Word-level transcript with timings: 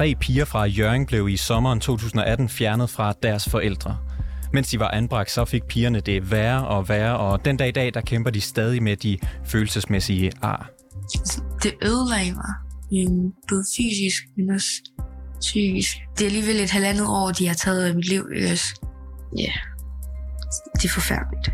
Tre 0.00 0.14
piger 0.20 0.44
fra 0.44 0.64
Jørgen 0.64 1.06
blev 1.06 1.28
i 1.28 1.36
sommeren 1.36 1.80
2018 1.80 2.48
fjernet 2.48 2.90
fra 2.90 3.12
deres 3.22 3.48
forældre. 3.48 3.98
Mens 4.52 4.68
de 4.68 4.80
var 4.80 4.88
anbragt, 4.90 5.30
så 5.30 5.44
fik 5.44 5.64
pigerne 5.64 6.00
det 6.00 6.30
værre 6.30 6.66
og 6.66 6.88
værre, 6.88 7.18
og 7.18 7.44
den 7.44 7.56
dag 7.56 7.68
i 7.68 7.72
dag, 7.72 7.94
der 7.94 8.00
kæmper 8.00 8.30
de 8.30 8.40
stadig 8.40 8.82
med 8.82 8.96
de 8.96 9.18
følelsesmæssige 9.44 10.32
ar. 10.42 10.70
Det 11.62 11.72
ødelagde 11.82 12.32
mig, 12.32 12.54
både 13.48 13.64
fysisk, 13.76 14.22
men 14.36 14.50
også 14.50 14.68
psykisk. 15.40 15.96
Det 16.18 16.20
er 16.20 16.26
alligevel 16.26 16.60
et 16.60 16.70
halvandet 16.70 17.06
år, 17.06 17.30
de 17.30 17.46
har 17.46 17.54
taget 17.54 17.84
af 17.84 17.94
mit 17.94 18.08
liv. 18.08 18.24
Ja, 18.32 18.40
yeah. 18.42 19.54
det 20.74 20.84
er 20.84 20.92
forfærdeligt. 20.94 21.50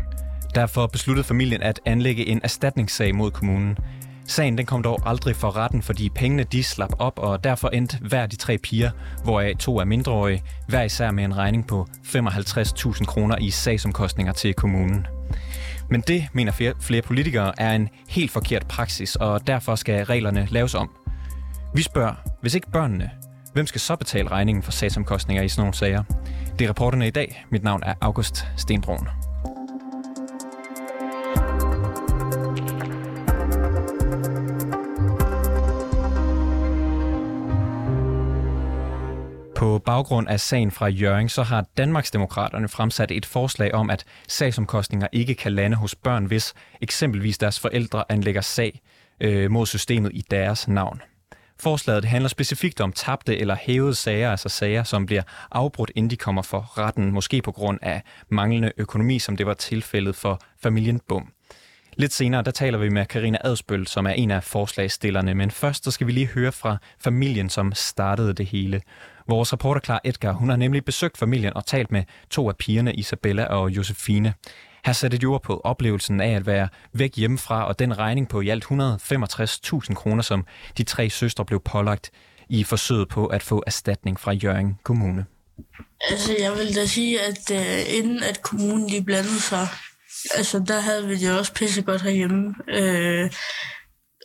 Derfor 0.55 0.87
besluttede 0.87 1.27
familien 1.27 1.61
at 1.61 1.79
anlægge 1.85 2.25
en 2.25 2.41
erstatningssag 2.43 3.15
mod 3.15 3.31
kommunen. 3.31 3.77
Sagen 4.27 4.57
den 4.57 4.65
kom 4.65 4.83
dog 4.83 4.99
aldrig 5.05 5.35
for 5.35 5.55
retten, 5.55 5.81
fordi 5.81 6.09
pengene 6.09 6.43
de 6.43 6.63
slap 6.63 6.93
op, 6.99 7.19
og 7.19 7.43
derfor 7.43 7.69
endte 7.69 7.97
hver 8.01 8.25
de 8.25 8.35
tre 8.35 8.57
piger, 8.57 8.91
hvoraf 9.23 9.53
to 9.59 9.77
er 9.77 9.85
mindreårige, 9.85 10.43
hver 10.67 10.83
især 10.83 11.11
med 11.11 11.23
en 11.23 11.37
regning 11.37 11.67
på 11.67 11.87
55.000 12.03 13.05
kroner 13.05 13.37
i 13.37 13.49
sagsomkostninger 13.49 14.33
til 14.33 14.53
kommunen. 14.53 15.07
Men 15.89 16.01
det, 16.01 16.27
mener 16.33 16.73
flere, 16.79 17.01
politikere, 17.01 17.53
er 17.57 17.75
en 17.75 17.89
helt 18.09 18.31
forkert 18.31 18.67
praksis, 18.67 19.15
og 19.15 19.47
derfor 19.47 19.75
skal 19.75 20.05
reglerne 20.05 20.47
laves 20.51 20.75
om. 20.75 20.89
Vi 21.75 21.81
spørger, 21.81 22.13
hvis 22.41 22.55
ikke 22.55 22.71
børnene, 22.71 23.11
hvem 23.53 23.67
skal 23.67 23.81
så 23.81 23.95
betale 23.95 24.31
regningen 24.31 24.63
for 24.63 24.71
sagsomkostninger 24.71 25.43
i 25.43 25.49
sådan 25.49 25.61
nogle 25.61 25.73
sager? 25.73 26.03
Det 26.59 26.65
er 26.65 26.69
reporterne 26.69 27.07
i 27.07 27.11
dag. 27.11 27.45
Mit 27.51 27.63
navn 27.63 27.83
er 27.85 27.93
August 28.01 28.47
Stenbrun. 28.57 29.26
På 39.67 39.79
baggrund 39.79 40.29
af 40.29 40.39
sagen 40.39 40.71
fra 40.71 40.87
Jørgen, 40.87 41.29
så 41.29 41.43
har 41.43 41.65
Danmarksdemokraterne 41.77 42.67
fremsat 42.67 43.11
et 43.11 43.25
forslag 43.25 43.73
om, 43.73 43.89
at 43.89 44.05
sagsomkostninger 44.27 45.07
ikke 45.11 45.35
kan 45.35 45.53
lande 45.53 45.77
hos 45.77 45.95
børn, 45.95 46.25
hvis 46.25 46.53
eksempelvis 46.81 47.37
deres 47.37 47.59
forældre 47.59 48.03
anlægger 48.09 48.41
sag 48.41 48.81
øh, 49.21 49.51
mod 49.51 49.65
systemet 49.65 50.11
i 50.13 50.23
deres 50.31 50.67
navn. 50.67 51.01
Forslaget 51.59 52.03
det 52.03 52.09
handler 52.09 52.29
specifikt 52.29 52.81
om 52.81 52.91
tabte 52.91 53.37
eller 53.37 53.55
hævede 53.61 53.95
sager, 53.95 54.31
altså 54.31 54.49
sager, 54.49 54.83
som 54.83 55.05
bliver 55.05 55.23
afbrudt, 55.51 55.91
inden 55.95 56.09
de 56.09 56.17
kommer 56.17 56.41
for 56.41 56.77
retten, 56.77 57.11
måske 57.11 57.41
på 57.41 57.51
grund 57.51 57.79
af 57.81 58.01
manglende 58.29 58.71
økonomi, 58.77 59.19
som 59.19 59.37
det 59.37 59.45
var 59.45 59.53
tilfældet 59.53 60.15
for 60.15 60.41
familien 60.63 61.01
Bum. 61.07 61.31
Lidt 61.99 62.13
senere, 62.13 62.41
der 62.41 62.51
taler 62.51 62.77
vi 62.77 62.89
med 62.89 63.05
Karina 63.05 63.37
Adsbøl, 63.43 63.87
som 63.87 64.05
er 64.05 64.09
en 64.09 64.31
af 64.31 64.43
forslagsstillerne, 64.43 65.33
men 65.33 65.51
først 65.51 65.83
så 65.83 65.91
skal 65.91 66.07
vi 66.07 66.11
lige 66.11 66.27
høre 66.27 66.51
fra 66.51 66.77
familien, 66.99 67.49
som 67.49 67.73
startede 67.73 68.33
det 68.33 68.45
hele. 68.45 68.81
Vores 69.27 69.53
reporter 69.53 69.81
Klar 69.81 70.01
Edgar, 70.03 70.31
hun 70.31 70.49
har 70.49 70.55
nemlig 70.55 70.85
besøgt 70.85 71.17
familien 71.17 71.53
og 71.53 71.65
talt 71.65 71.91
med 71.91 72.03
to 72.29 72.49
af 72.49 72.57
pigerne, 72.57 72.93
Isabella 72.93 73.43
og 73.43 73.71
Josefine. 73.71 74.33
Her 74.85 74.93
satte 74.93 75.17
de 75.17 75.25
ord 75.25 75.43
på 75.43 75.61
oplevelsen 75.63 76.21
af 76.21 76.35
at 76.35 76.45
være 76.45 76.69
væk 76.93 77.15
hjemmefra 77.15 77.67
og 77.67 77.79
den 77.79 77.97
regning 77.97 78.29
på 78.29 78.41
i 78.41 78.49
alt 78.49 78.65
165.000 78.65 79.93
kroner, 79.93 80.21
som 80.21 80.45
de 80.77 80.83
tre 80.83 81.09
søstre 81.09 81.45
blev 81.45 81.59
pålagt 81.59 82.11
i 82.49 82.63
forsøget 82.63 83.07
på 83.07 83.25
at 83.25 83.43
få 83.43 83.63
erstatning 83.67 84.19
fra 84.19 84.31
Jørgen 84.31 84.79
Kommune. 84.83 85.25
Altså, 86.09 86.35
jeg 86.39 86.51
vil 86.51 86.75
da 86.75 86.85
sige, 86.85 87.21
at 87.21 87.51
uh, 87.51 87.97
inden 87.97 88.23
at 88.23 88.41
kommunen 88.41 88.87
lige 88.89 89.03
blandede 89.03 89.41
sig, 89.41 89.67
altså, 90.35 90.63
der 90.67 90.79
havde 90.79 91.07
vi 91.07 91.15
det 91.15 91.39
også 91.39 91.53
pisse 91.53 91.81
godt 91.81 92.01
herhjemme. 92.01 92.55
Øh, 92.67 93.31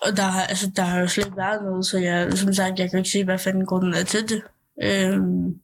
og 0.03 0.17
der, 0.17 0.47
altså, 0.49 0.71
der 0.77 0.83
har 0.83 1.01
jo 1.01 1.07
slet 1.07 1.25
ikke 1.25 1.37
været 1.37 1.63
noget, 1.63 1.87
så 1.87 1.99
jeg, 1.99 2.39
som 2.39 2.55
sagt, 2.55 2.79
jeg 2.79 2.91
kan 2.91 2.99
ikke 2.99 3.11
se, 3.11 3.25
hvad 3.25 3.39
fanden 3.39 3.67
grunden 3.67 3.95
er 3.95 4.05
til 4.05 4.29
det. 4.29 4.43
Øhm, 4.83 5.55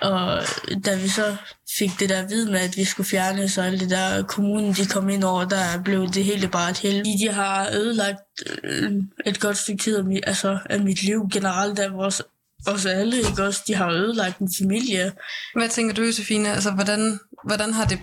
og 0.00 0.42
da 0.84 0.96
vi 0.96 1.08
så 1.08 1.36
fik 1.78 1.90
det 2.00 2.08
der 2.08 2.28
vid 2.28 2.46
med, 2.46 2.60
at 2.60 2.76
vi 2.76 2.84
skulle 2.84 3.08
fjerne 3.08 3.48
så 3.48 3.62
alt 3.62 3.80
det 3.80 3.90
der 3.90 4.22
kommunen, 4.22 4.72
de 4.72 4.86
kom 4.86 5.08
ind 5.08 5.24
over, 5.24 5.44
der 5.44 5.82
blev 5.84 6.08
det 6.08 6.24
hele 6.24 6.48
bare 6.48 6.70
et 6.70 6.78
helvede. 6.78 7.18
De 7.18 7.32
har 7.32 7.70
ødelagt 7.72 8.20
øh, 8.62 8.92
et 9.26 9.40
godt 9.40 9.56
stykke 9.56 9.82
tid 9.82 9.96
af 9.96 10.04
mit, 10.04 10.24
altså, 10.26 10.58
af 10.70 10.80
mit 10.80 11.02
liv 11.02 11.28
generelt, 11.32 11.78
af 11.78 11.92
vores 11.92 12.22
os 12.66 12.86
alle, 12.86 13.16
ikke 13.16 13.44
også? 13.44 13.62
De 13.66 13.74
har 13.74 13.90
ødelagt 13.90 14.38
en 14.38 14.50
familie. 14.58 15.12
Hvad 15.54 15.68
tænker 15.68 15.94
du, 15.94 16.02
Josefine? 16.02 16.52
Altså, 16.52 16.70
hvordan, 16.70 17.20
hvordan 17.46 17.72
har 17.72 17.84
det 17.84 17.98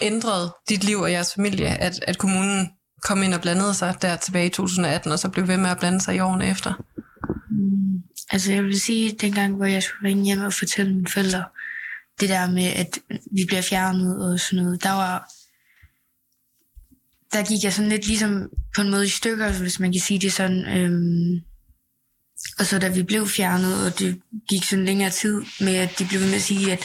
ændrede 0.00 0.54
dit 0.68 0.84
liv 0.84 0.98
og 0.98 1.12
jeres 1.12 1.34
familie, 1.34 1.66
at, 1.66 2.00
at 2.06 2.18
kommunen 2.18 2.70
kom 3.02 3.22
ind 3.22 3.34
og 3.34 3.40
blandede 3.40 3.74
sig 3.74 3.94
der 4.02 4.16
tilbage 4.16 4.46
i 4.46 4.50
2018, 4.50 5.12
og 5.12 5.18
så 5.18 5.28
blev 5.28 5.48
ved 5.48 5.56
med 5.56 5.70
at 5.70 5.78
blande 5.78 6.00
sig 6.00 6.16
i 6.16 6.20
årene 6.20 6.50
efter? 6.50 6.72
Mm, 7.50 8.02
altså 8.30 8.52
jeg 8.52 8.64
vil 8.64 8.80
sige, 8.80 9.12
dengang, 9.20 9.56
hvor 9.56 9.64
jeg 9.64 9.82
skulle 9.82 10.08
ringe 10.08 10.24
hjem 10.24 10.40
og 10.40 10.52
fortælle 10.52 10.94
mine 10.94 11.08
forældre, 11.08 11.44
det 12.20 12.28
der 12.28 12.50
med, 12.50 12.66
at 12.66 12.98
vi 13.10 13.44
bliver 13.46 13.62
fjernet 13.62 14.32
og 14.32 14.40
sådan 14.40 14.64
noget, 14.64 14.82
der 14.82 14.90
var, 14.92 15.30
der 17.32 17.44
gik 17.48 17.64
jeg 17.64 17.72
sådan 17.72 17.88
lidt 17.88 18.06
ligesom 18.06 18.48
på 18.76 18.80
en 18.80 18.90
måde 18.90 19.04
i 19.04 19.08
stykker, 19.08 19.52
hvis 19.52 19.80
man 19.80 19.92
kan 19.92 20.00
sige 20.00 20.20
det 20.20 20.32
sådan. 20.32 20.78
Øhm, 20.78 21.40
og 22.58 22.66
så 22.66 22.78
da 22.78 22.88
vi 22.88 23.02
blev 23.02 23.28
fjernet, 23.28 23.86
og 23.86 23.98
det 23.98 24.20
gik 24.48 24.64
sådan 24.64 24.84
længere 24.84 25.10
tid 25.10 25.42
med, 25.60 25.76
at 25.76 25.98
de 25.98 26.04
blev 26.04 26.20
ved 26.20 26.26
med 26.26 26.36
at 26.36 26.42
sige, 26.42 26.72
at 26.72 26.84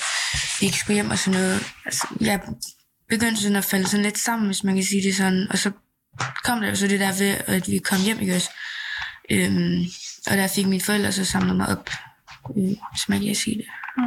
vi 0.59 0.66
ikke 0.66 0.78
skulle 0.78 0.94
hjem 0.94 1.09
og 1.09 1.20
sådan 1.20 1.40
noget. 1.40 1.59
Altså, 1.86 2.08
jeg 2.22 2.41
begyndte 3.09 3.42
sådan 3.42 3.56
at 3.56 3.66
falde 3.66 3.88
sådan 3.88 4.03
lidt 4.03 4.18
sammen, 4.18 4.46
hvis 4.46 4.64
man 4.64 4.75
kan 4.75 4.84
sige 4.84 5.03
det 5.03 5.16
sådan. 5.16 5.47
Og 5.50 5.58
så 5.58 5.72
kom 6.44 6.62
der 6.62 6.70
jo 6.70 6.75
så 6.75 6.88
det 6.88 7.00
der 7.00 7.18
ved, 7.18 7.38
at 7.47 7.68
vi 7.68 7.78
kom 7.78 8.02
hjem, 8.02 8.20
ikke 8.20 8.36
også? 8.36 8.50
Øhm, 9.30 9.86
og 10.28 10.38
der 10.38 10.47
fik 10.47 10.68
mine 10.68 10.81
forældre 10.81 11.12
så 11.12 11.25
samlet 11.25 11.56
mig 11.56 11.68
op, 11.68 11.90
øh, 12.58 12.64
hvis 12.64 13.09
man 13.09 13.22
kan 13.22 13.36
sige 13.36 13.58
det. 13.58 13.66
Mm. 13.97 14.03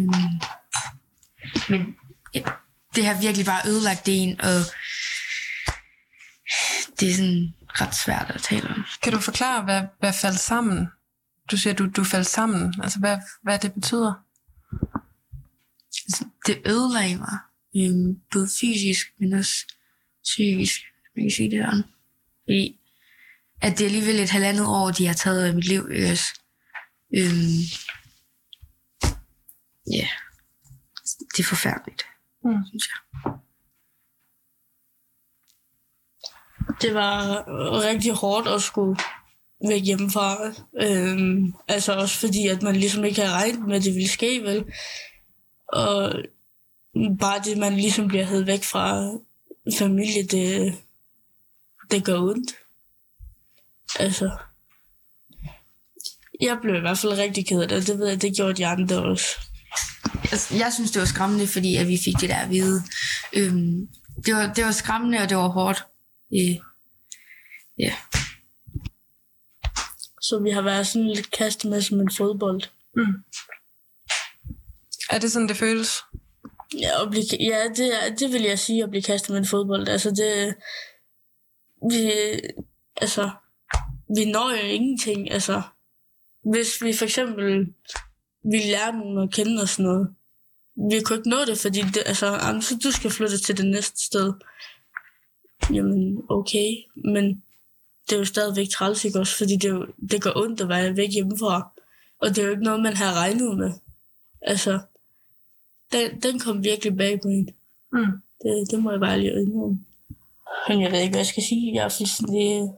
Øhm, 0.00 0.40
men 1.68 1.96
ja, 2.34 2.42
det 2.94 3.06
har 3.06 3.20
virkelig 3.20 3.46
bare 3.46 3.68
ødelagt 3.68 4.06
det 4.06 4.22
en, 4.22 4.40
og 4.40 4.60
det 7.00 7.10
er 7.10 7.14
sådan 7.14 7.54
ret 7.68 7.94
svært 7.94 8.30
at 8.34 8.42
tale 8.42 8.68
om. 8.68 8.84
Kan 9.02 9.12
du 9.12 9.20
forklare, 9.20 9.62
hvad, 9.62 9.82
hvad 10.00 10.12
faldt 10.12 10.40
sammen? 10.40 10.88
Du 11.50 11.56
siger, 11.56 11.74
du, 11.74 11.86
du 11.96 12.04
faldt 12.04 12.26
sammen. 12.26 12.74
Altså, 12.82 12.98
hvad, 12.98 13.18
hvad 13.42 13.58
det 13.58 13.72
betyder? 13.74 14.12
Altså, 16.06 16.24
det 16.46 16.62
ødelagde 16.66 17.16
mig. 17.16 17.38
Øhm, 17.76 18.20
både 18.32 18.48
fysisk, 18.60 19.06
men 19.18 19.32
også 19.32 19.66
psykisk, 20.24 20.80
man 21.16 21.24
kan 21.24 21.30
sige 21.30 21.50
det 21.50 21.64
sådan. 21.64 21.84
Fordi 22.44 22.80
at 23.62 23.78
det 23.78 23.80
er 23.80 23.88
alligevel 23.88 24.20
et 24.20 24.30
halvandet 24.30 24.66
år, 24.66 24.90
de 24.90 25.06
har 25.06 25.14
taget 25.14 25.44
af 25.44 25.54
mit 25.54 25.68
liv. 25.68 25.82
Øhm, 27.16 27.62
ja, 29.92 29.96
yeah. 29.96 30.08
det 31.36 31.40
er 31.40 31.48
forfærdeligt, 31.48 32.02
mm. 32.44 32.66
synes 32.66 32.88
jeg. 32.88 33.32
Det 36.82 36.94
var 36.94 37.44
rigtig 37.82 38.12
hårdt 38.12 38.48
at 38.48 38.62
skulle 38.62 38.96
væk 39.68 39.82
hjemmefra. 39.82 40.54
Øhm, 40.82 41.54
altså 41.68 41.92
også 41.92 42.20
fordi, 42.20 42.46
at 42.46 42.62
man 42.62 42.76
ligesom 42.76 43.04
ikke 43.04 43.20
havde 43.20 43.34
regnet 43.34 43.68
med, 43.68 43.76
at 43.76 43.84
det 43.84 43.94
ville 43.94 44.08
ske, 44.08 44.42
vel? 44.42 44.64
Og 45.68 46.12
bare 47.20 47.42
det, 47.44 47.58
man 47.58 47.76
ligesom 47.76 48.08
bliver 48.08 48.24
hævet 48.24 48.46
væk 48.46 48.64
fra 48.64 49.12
familie, 49.78 50.22
det, 50.22 50.74
det 51.90 52.04
gør 52.04 52.18
ondt. 52.18 52.54
Altså, 53.98 54.30
jeg 56.40 56.58
blev 56.62 56.74
i 56.74 56.80
hvert 56.80 56.98
fald 56.98 57.12
rigtig 57.12 57.46
ked 57.46 57.62
af 57.62 57.68
det, 57.68 57.86
det 57.86 57.98
ved 57.98 58.08
jeg, 58.08 58.22
det 58.22 58.36
gjorde 58.36 58.54
de 58.54 58.66
andre 58.66 59.02
også. 59.02 59.26
Altså, 60.32 60.56
jeg 60.56 60.72
synes, 60.72 60.90
det 60.90 61.00
var 61.00 61.06
skræmmende, 61.06 61.46
fordi 61.46 61.76
at 61.76 61.88
vi 61.88 61.98
fik 62.04 62.14
det 62.20 62.28
der 62.28 62.36
at 62.36 62.50
vide. 62.50 62.82
Øhm, 63.32 63.88
det, 64.26 64.34
var, 64.34 64.52
det 64.52 64.64
var 64.64 64.70
skræmmende, 64.70 65.18
og 65.18 65.28
det 65.28 65.36
var 65.36 65.48
hårdt. 65.48 65.84
Ja. 66.32 66.56
ja. 67.78 67.94
Så 70.22 70.40
vi 70.42 70.50
har 70.50 70.62
været 70.62 70.86
sådan 70.86 71.08
lidt 71.08 71.30
kastet 71.30 71.70
med 71.70 71.82
som 71.82 72.00
en 72.00 72.10
fodbold. 72.16 72.62
Mm. 72.96 73.22
Er 75.10 75.18
det 75.18 75.32
sådan, 75.32 75.48
det 75.48 75.56
føles? 75.56 75.90
Ja, 76.74 77.02
at 77.02 77.10
blive, 77.10 77.24
ja 77.40 77.68
det, 77.76 78.18
det 78.20 78.32
vil 78.32 78.42
jeg 78.42 78.58
sige, 78.58 78.82
at 78.82 78.90
blive 78.90 79.02
kastet 79.02 79.30
med 79.30 79.38
en 79.38 79.46
fodbold. 79.46 79.88
Altså, 79.88 80.10
det... 80.10 80.54
Vi, 81.90 82.10
altså, 82.96 83.30
vi 84.16 84.24
når 84.24 84.50
jo 84.50 84.66
ingenting. 84.66 85.30
Altså, 85.32 85.62
hvis 86.42 86.82
vi 86.82 86.92
for 86.92 87.04
eksempel 87.04 87.74
vi 88.50 88.56
lærer 88.56 88.92
nogen 88.92 89.18
at 89.18 89.30
kende 89.30 89.62
og 89.62 89.68
sådan 89.68 89.84
noget, 89.84 90.14
vi 90.90 91.00
kunne 91.00 91.16
ikke 91.18 91.28
nå 91.28 91.44
det, 91.46 91.58
fordi 91.58 91.80
det, 91.80 92.02
altså, 92.06 92.58
så 92.60 92.78
du 92.84 92.90
skal 92.90 93.10
flytte 93.10 93.38
til 93.38 93.56
det 93.56 93.66
næste 93.66 94.04
sted. 94.04 94.32
Jamen, 95.70 96.22
okay, 96.28 96.74
men 96.94 97.42
det 98.06 98.14
er 98.14 98.18
jo 98.18 98.24
stadigvæk 98.24 98.68
træls, 98.68 99.04
ikke 99.04 99.18
også? 99.18 99.36
Fordi 99.36 99.56
det, 99.56 99.68
jo, 99.68 99.86
det 100.10 100.22
går 100.22 100.32
ondt 100.36 100.60
at 100.60 100.68
være 100.68 100.96
væk 100.96 101.10
hjemmefra. 101.10 101.68
Og 102.22 102.28
det 102.28 102.38
er 102.38 102.44
jo 102.44 102.50
ikke 102.50 102.62
noget, 102.62 102.82
man 102.82 102.96
har 102.96 103.14
regnet 103.14 103.58
med. 103.58 103.72
Altså, 104.42 104.78
den, 105.92 106.20
den 106.22 106.38
kom 106.38 106.64
virkelig 106.64 106.96
bag 106.96 107.20
på 107.20 107.28
en. 107.28 107.48
Mm. 107.92 108.12
Det, 108.42 108.70
det 108.70 108.82
må 108.82 108.90
jeg 108.90 109.00
bare 109.00 109.20
lige 109.20 109.32
indrømme. 109.32 109.84
Men 110.68 110.80
jeg 110.82 110.90
ved 110.92 111.00
ikke, 111.00 111.12
hvad 111.12 111.20
jeg 111.20 111.26
skal 111.26 111.42
sige. 111.42 111.74
Jeg 111.74 111.84
er 111.84 111.88
fuldstændig 111.98 112.68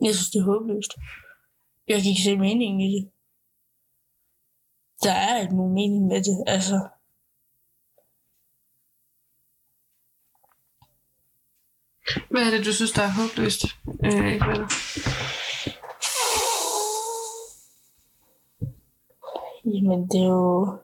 jeg 0.00 0.14
synes, 0.14 0.30
det 0.30 0.38
er 0.40 0.44
håbløst. 0.44 0.92
jeg 1.88 2.02
kan 2.02 2.10
ikke 2.10 2.22
se 2.22 2.36
meningen 2.36 2.80
i 2.80 2.94
det. 2.94 3.10
Der 5.02 5.12
er 5.12 5.40
ikke 5.40 5.56
nogen 5.56 5.74
mening 5.74 6.06
med 6.06 6.22
det, 6.24 6.44
altså. 6.46 6.88
Hvad 12.30 12.42
er 12.42 12.50
det, 12.50 12.66
du 12.66 12.72
synes, 12.72 12.92
der 12.92 13.02
er 13.02 13.12
håbløst? 13.18 13.62
Øh, 14.04 14.32
Ekvator? 14.34 14.68
Jamen, 19.64 20.08
det 20.08 20.20
er 20.20 20.26
jo, 20.26 20.78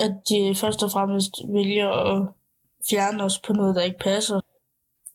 at 0.00 0.12
de 0.28 0.54
først 0.54 0.82
og 0.82 0.90
fremmest 0.90 1.34
vælger 1.54 1.88
at 1.90 2.28
fjerne 2.90 3.24
os 3.24 3.38
på 3.38 3.52
noget, 3.52 3.74
der 3.76 3.82
ikke 3.82 3.98
passer. 3.98 4.40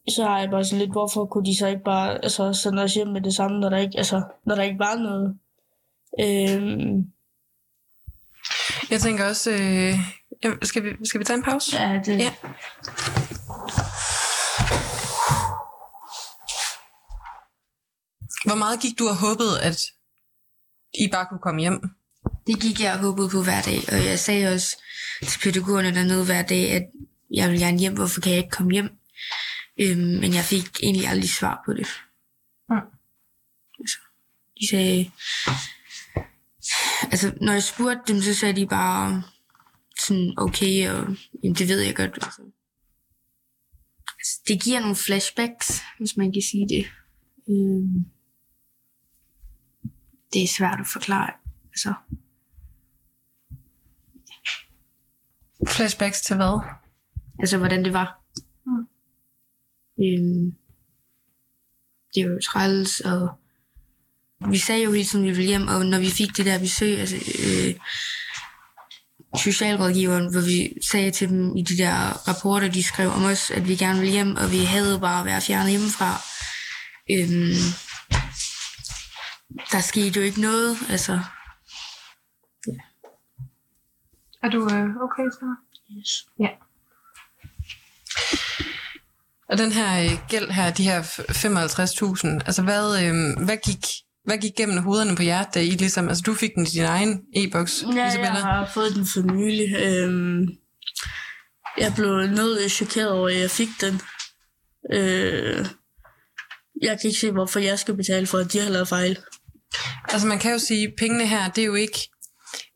Så 0.10 0.24
har 0.24 0.40
jeg 0.40 0.50
bare 0.50 0.66
sådan 0.66 0.80
lidt, 0.80 0.92
hvorfor 0.92 1.26
kunne 1.26 1.46
de 1.46 1.58
så 1.58 1.68
ikke 1.68 1.84
bare 1.84 2.24
altså, 2.24 2.54
sende 2.54 2.84
os 2.84 2.94
hjem 2.94 3.08
med 3.08 3.22
det 3.22 3.34
samme, 3.36 3.60
når 3.60 3.70
der 3.70 3.78
ikke, 3.78 3.98
altså, 3.98 4.24
når 4.46 4.56
der 4.56 4.64
ikke 4.64 4.80
var 4.80 4.96
noget. 4.96 5.38
Øhm, 6.20 7.12
Jeg 8.92 9.02
tænker 9.02 9.26
også, 9.26 9.52
øh, 9.52 9.96
skal, 10.64 10.84
vi, 10.84 10.90
skal 11.06 11.20
vi 11.20 11.26
tage 11.26 11.38
en 11.38 11.44
pause? 11.44 11.78
ja, 11.82 12.02
det, 12.06 12.20
Ja. 12.20 12.34
Hvor 18.46 18.56
meget 18.56 18.80
gik 18.80 19.00
du 19.00 19.08
og 19.08 19.18
håbede, 19.18 19.62
at 19.62 19.78
I 20.94 21.10
bare 21.12 21.26
kunne 21.30 21.40
komme 21.40 21.62
hjem? 21.62 21.82
Det 22.48 22.62
gik 22.62 22.82
jeg 22.82 22.94
og 22.94 23.00
håbede 23.00 23.30
på 23.30 23.44
hver 23.44 23.62
dag, 23.62 23.80
og 23.88 24.06
jeg 24.06 24.20
sagde 24.20 24.54
også 24.54 24.78
til 25.28 25.40
pædagogerne 25.40 25.96
dernede 25.96 26.26
hver 26.26 26.42
dag, 26.42 26.72
at 26.72 26.86
jeg 27.32 27.52
vil 27.52 27.60
gerne 27.60 27.80
hjem, 27.80 27.94
hvorfor 27.94 28.22
kan 28.22 28.32
jeg 28.32 28.38
ikke 28.38 28.50
komme 28.50 28.72
hjem? 28.72 28.90
Øhm, 29.82 30.20
men 30.22 30.34
jeg 30.34 30.44
fik 30.44 30.80
egentlig 30.84 31.08
aldrig 31.08 31.30
svar 31.30 31.62
på 31.66 31.74
det. 31.74 31.88
Mm. 32.70 32.76
Altså, 33.80 33.98
de 34.60 34.70
sagde... 34.70 35.12
Altså, 37.12 37.34
når 37.42 37.54
jeg 37.54 37.64
spurgte 37.64 38.14
dem, 38.14 38.22
så 38.22 38.34
sagde 38.34 38.56
de 38.56 38.68
bare 38.68 39.24
sådan, 40.00 40.34
okay, 40.38 40.90
og 40.90 41.16
jamen, 41.44 41.56
det 41.56 41.68
ved 41.68 41.80
jeg 41.80 41.96
godt. 41.96 42.14
Altså. 42.14 42.42
Altså, 44.18 44.42
det 44.48 44.64
giver 44.64 44.80
nogle 44.80 44.96
flashbacks, 44.96 45.82
hvis 45.98 46.18
man 46.18 46.34
kan 46.34 46.42
sige 46.42 46.68
det. 46.70 46.86
Øhm, 47.50 48.06
det 50.34 50.44
er 50.44 50.48
svært 50.48 50.80
at 50.80 50.88
forklare. 50.94 51.34
Altså, 51.86 51.94
Flashbacks 55.68 56.22
til 56.22 56.36
hvad? 56.36 56.60
Altså, 57.40 57.58
hvordan 57.58 57.84
det 57.84 57.94
var. 57.94 58.22
Mm. 58.66 58.88
Øhm, 60.04 60.56
det 62.16 62.26
var 62.26 62.34
jo 62.34 62.40
træls, 62.44 63.00
og 63.00 63.30
vi 64.52 64.58
sagde 64.58 64.84
jo 64.84 64.90
at 64.90 65.14
vi 65.14 65.32
ville 65.32 65.44
hjem, 65.44 65.68
og 65.68 65.86
når 65.86 66.00
vi 66.00 66.10
fik 66.10 66.38
det 66.38 66.46
der 66.46 66.60
besøg, 66.60 67.00
altså 67.00 67.16
øh, 67.16 67.76
socialrådgiveren, 69.40 70.32
hvor 70.32 70.42
vi 70.42 70.74
sagde 70.92 71.12
til 71.12 71.30
dem 71.30 71.56
i 71.56 71.62
de 71.62 71.78
der 71.78 72.28
rapporter, 72.28 72.72
de 72.72 72.84
skrev 72.84 73.10
om 73.10 73.24
os, 73.24 73.52
at 73.52 73.68
vi 73.68 73.76
gerne 73.76 74.00
ville 74.00 74.14
hjem, 74.14 74.36
og 74.36 74.52
vi 74.52 74.64
havde 74.64 75.00
bare 75.00 75.26
været 75.26 75.44
fjernet 75.44 75.70
hjemmefra. 75.70 76.22
Øhm, 77.12 77.60
der 79.72 79.82
skete 79.82 80.20
jo 80.20 80.26
ikke 80.26 80.42
noget, 80.42 80.78
altså. 80.90 81.20
Er 84.44 84.50
du 84.50 84.62
øh, 84.64 84.88
okay 85.06 85.28
så? 85.40 85.56
yes. 85.98 86.26
Ja. 86.40 86.48
Og 89.50 89.58
den 89.58 89.72
her 89.72 90.04
øh, 90.04 90.20
gæld 90.30 90.50
her, 90.52 90.72
de 90.72 90.84
her 90.84 91.02
f- 91.02 92.26
55.000, 92.40 92.46
altså 92.46 92.62
hvad, 92.62 93.04
øh, 93.04 93.46
hvad, 93.46 93.58
gik, 93.58 93.86
hvad 94.26 94.38
gik 94.38 94.52
gennem 94.58 94.78
hovederne 94.84 95.16
på 95.16 95.24
jer, 95.24 95.44
da 95.44 95.62
I 95.62 95.70
ligesom, 95.70 96.08
altså 96.10 96.24
du 96.26 96.34
fik 96.34 96.52
den 96.56 96.64
i 96.64 96.70
din 96.70 96.84
egen 96.84 97.22
e-boks, 97.36 97.84
Ja, 97.96 98.08
Isabella? 98.08 98.34
jeg 98.34 98.42
har 98.44 98.70
fået 98.74 98.96
den 98.96 99.06
for 99.14 99.22
nylig. 99.34 99.76
Øhm, 99.80 100.48
jeg 101.78 101.94
blev 101.96 102.28
noget 102.28 102.72
chokeret 102.72 103.12
over, 103.12 103.30
at 103.30 103.40
jeg 103.40 103.52
fik 103.52 103.70
den. 103.82 104.02
Øh, 104.94 105.66
jeg 106.82 107.00
kan 107.02 107.08
ikke 107.08 107.20
se, 107.20 107.32
hvorfor 107.32 107.60
jeg 107.60 107.80
skal 107.80 107.96
betale 107.96 108.28
for, 108.28 108.38
at 108.38 108.54
de 108.54 108.60
har 108.60 108.70
lavet 108.70 108.88
fejl. 108.88 109.18
Altså 110.10 110.28
man 110.28 110.40
kan 110.40 110.52
jo 110.52 110.60
sige, 110.60 110.94
pengene 110.98 111.28
her, 111.28 111.50
det 111.50 111.62
er 111.62 111.66
jo 111.66 111.76
ikke, 111.76 112.10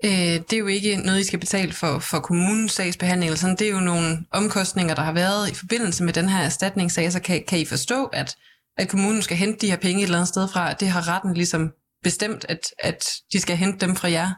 øh, 0.06 0.12
det 0.50 0.54
er 0.54 0.58
jo 0.58 0.68
ikke 0.68 0.96
noget, 0.96 1.20
I 1.20 1.24
skal 1.24 1.40
betale 1.40 1.74
for, 1.74 2.00
for 2.00 2.20
kommunens 2.20 2.72
sagsbehandling, 2.72 3.30
eller 3.30 3.40
sådan. 3.40 3.56
det 3.56 3.68
er 3.68 3.72
jo 3.72 3.80
nogle 3.80 4.26
omkostninger, 4.32 4.96
der 4.96 5.02
har 5.02 5.14
været 5.14 5.52
i 5.52 5.56
forbindelse 5.56 6.04
med 6.04 6.14
den 6.14 6.30
her 6.30 6.40
erstatningssag, 6.40 7.12
så 7.12 7.20
kan, 7.20 7.44
kan 7.48 7.60
I 7.60 7.66
forstå, 7.66 8.06
at, 8.06 8.36
at 8.78 8.90
kommunen 8.90 9.22
skal 9.22 9.38
hente 9.38 9.60
de 9.60 9.70
her 9.70 9.78
penge 9.78 10.02
et 10.02 10.04
eller 10.04 10.18
andet 10.18 10.28
sted 10.28 10.48
fra, 10.48 10.74
det 10.74 10.88
har 10.88 11.08
retten 11.08 11.34
ligesom 11.34 11.72
bestemt, 12.04 12.46
at, 12.50 12.60
at 12.80 13.06
de 13.34 13.40
skal 13.40 13.58
hente 13.58 13.86
dem 13.86 13.96
fra 13.96 14.12
jer? 14.12 14.30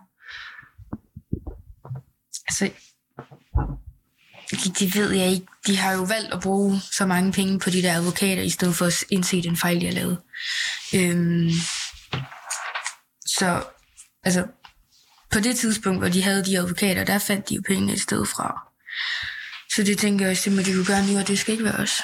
Altså, 2.48 2.70
det, 4.52 4.80
det 4.80 4.96
ved 4.96 5.12
jeg 5.12 5.28
ikke. 5.28 5.46
De 5.68 5.78
har 5.78 5.94
jo 5.94 6.04
valgt 6.04 6.34
at 6.34 6.42
bruge 6.42 6.82
så 6.92 7.06
mange 7.06 7.32
penge 7.32 7.60
på 7.60 7.70
de 7.70 7.82
der 7.82 7.96
advokater, 7.96 8.44
i 8.44 8.50
stedet 8.50 8.76
for 8.76 8.86
at 8.86 9.04
indse 9.10 9.42
den 9.42 9.58
fejl, 9.58 9.82
de 9.82 9.86
har 9.86 9.94
lavet. 9.94 10.18
Øhm, 10.96 11.50
så, 13.26 13.64
altså, 14.24 14.48
på 15.36 15.40
det 15.48 15.56
tidspunkt, 15.56 16.00
hvor 16.02 16.10
de 16.16 16.24
havde 16.24 16.44
de 16.46 16.58
advokater, 16.62 17.04
der 17.06 17.20
fandt 17.28 17.50
de 17.50 17.56
jo 17.56 17.62
pengene 17.68 17.94
et 17.94 18.02
sted 18.02 18.26
fra. 18.26 18.48
Så 19.74 19.84
det 19.84 19.98
tænker 19.98 20.26
jeg 20.26 20.32
også, 20.32 20.50
det 20.50 20.56
må 20.58 20.62
de 20.68 20.72
jo 20.80 20.84
gøre 20.92 21.04
nu, 21.08 21.14
og 21.22 21.28
det 21.28 21.40
skal 21.40 21.52
ikke 21.52 21.64
være 21.64 21.80
os. 21.86 21.96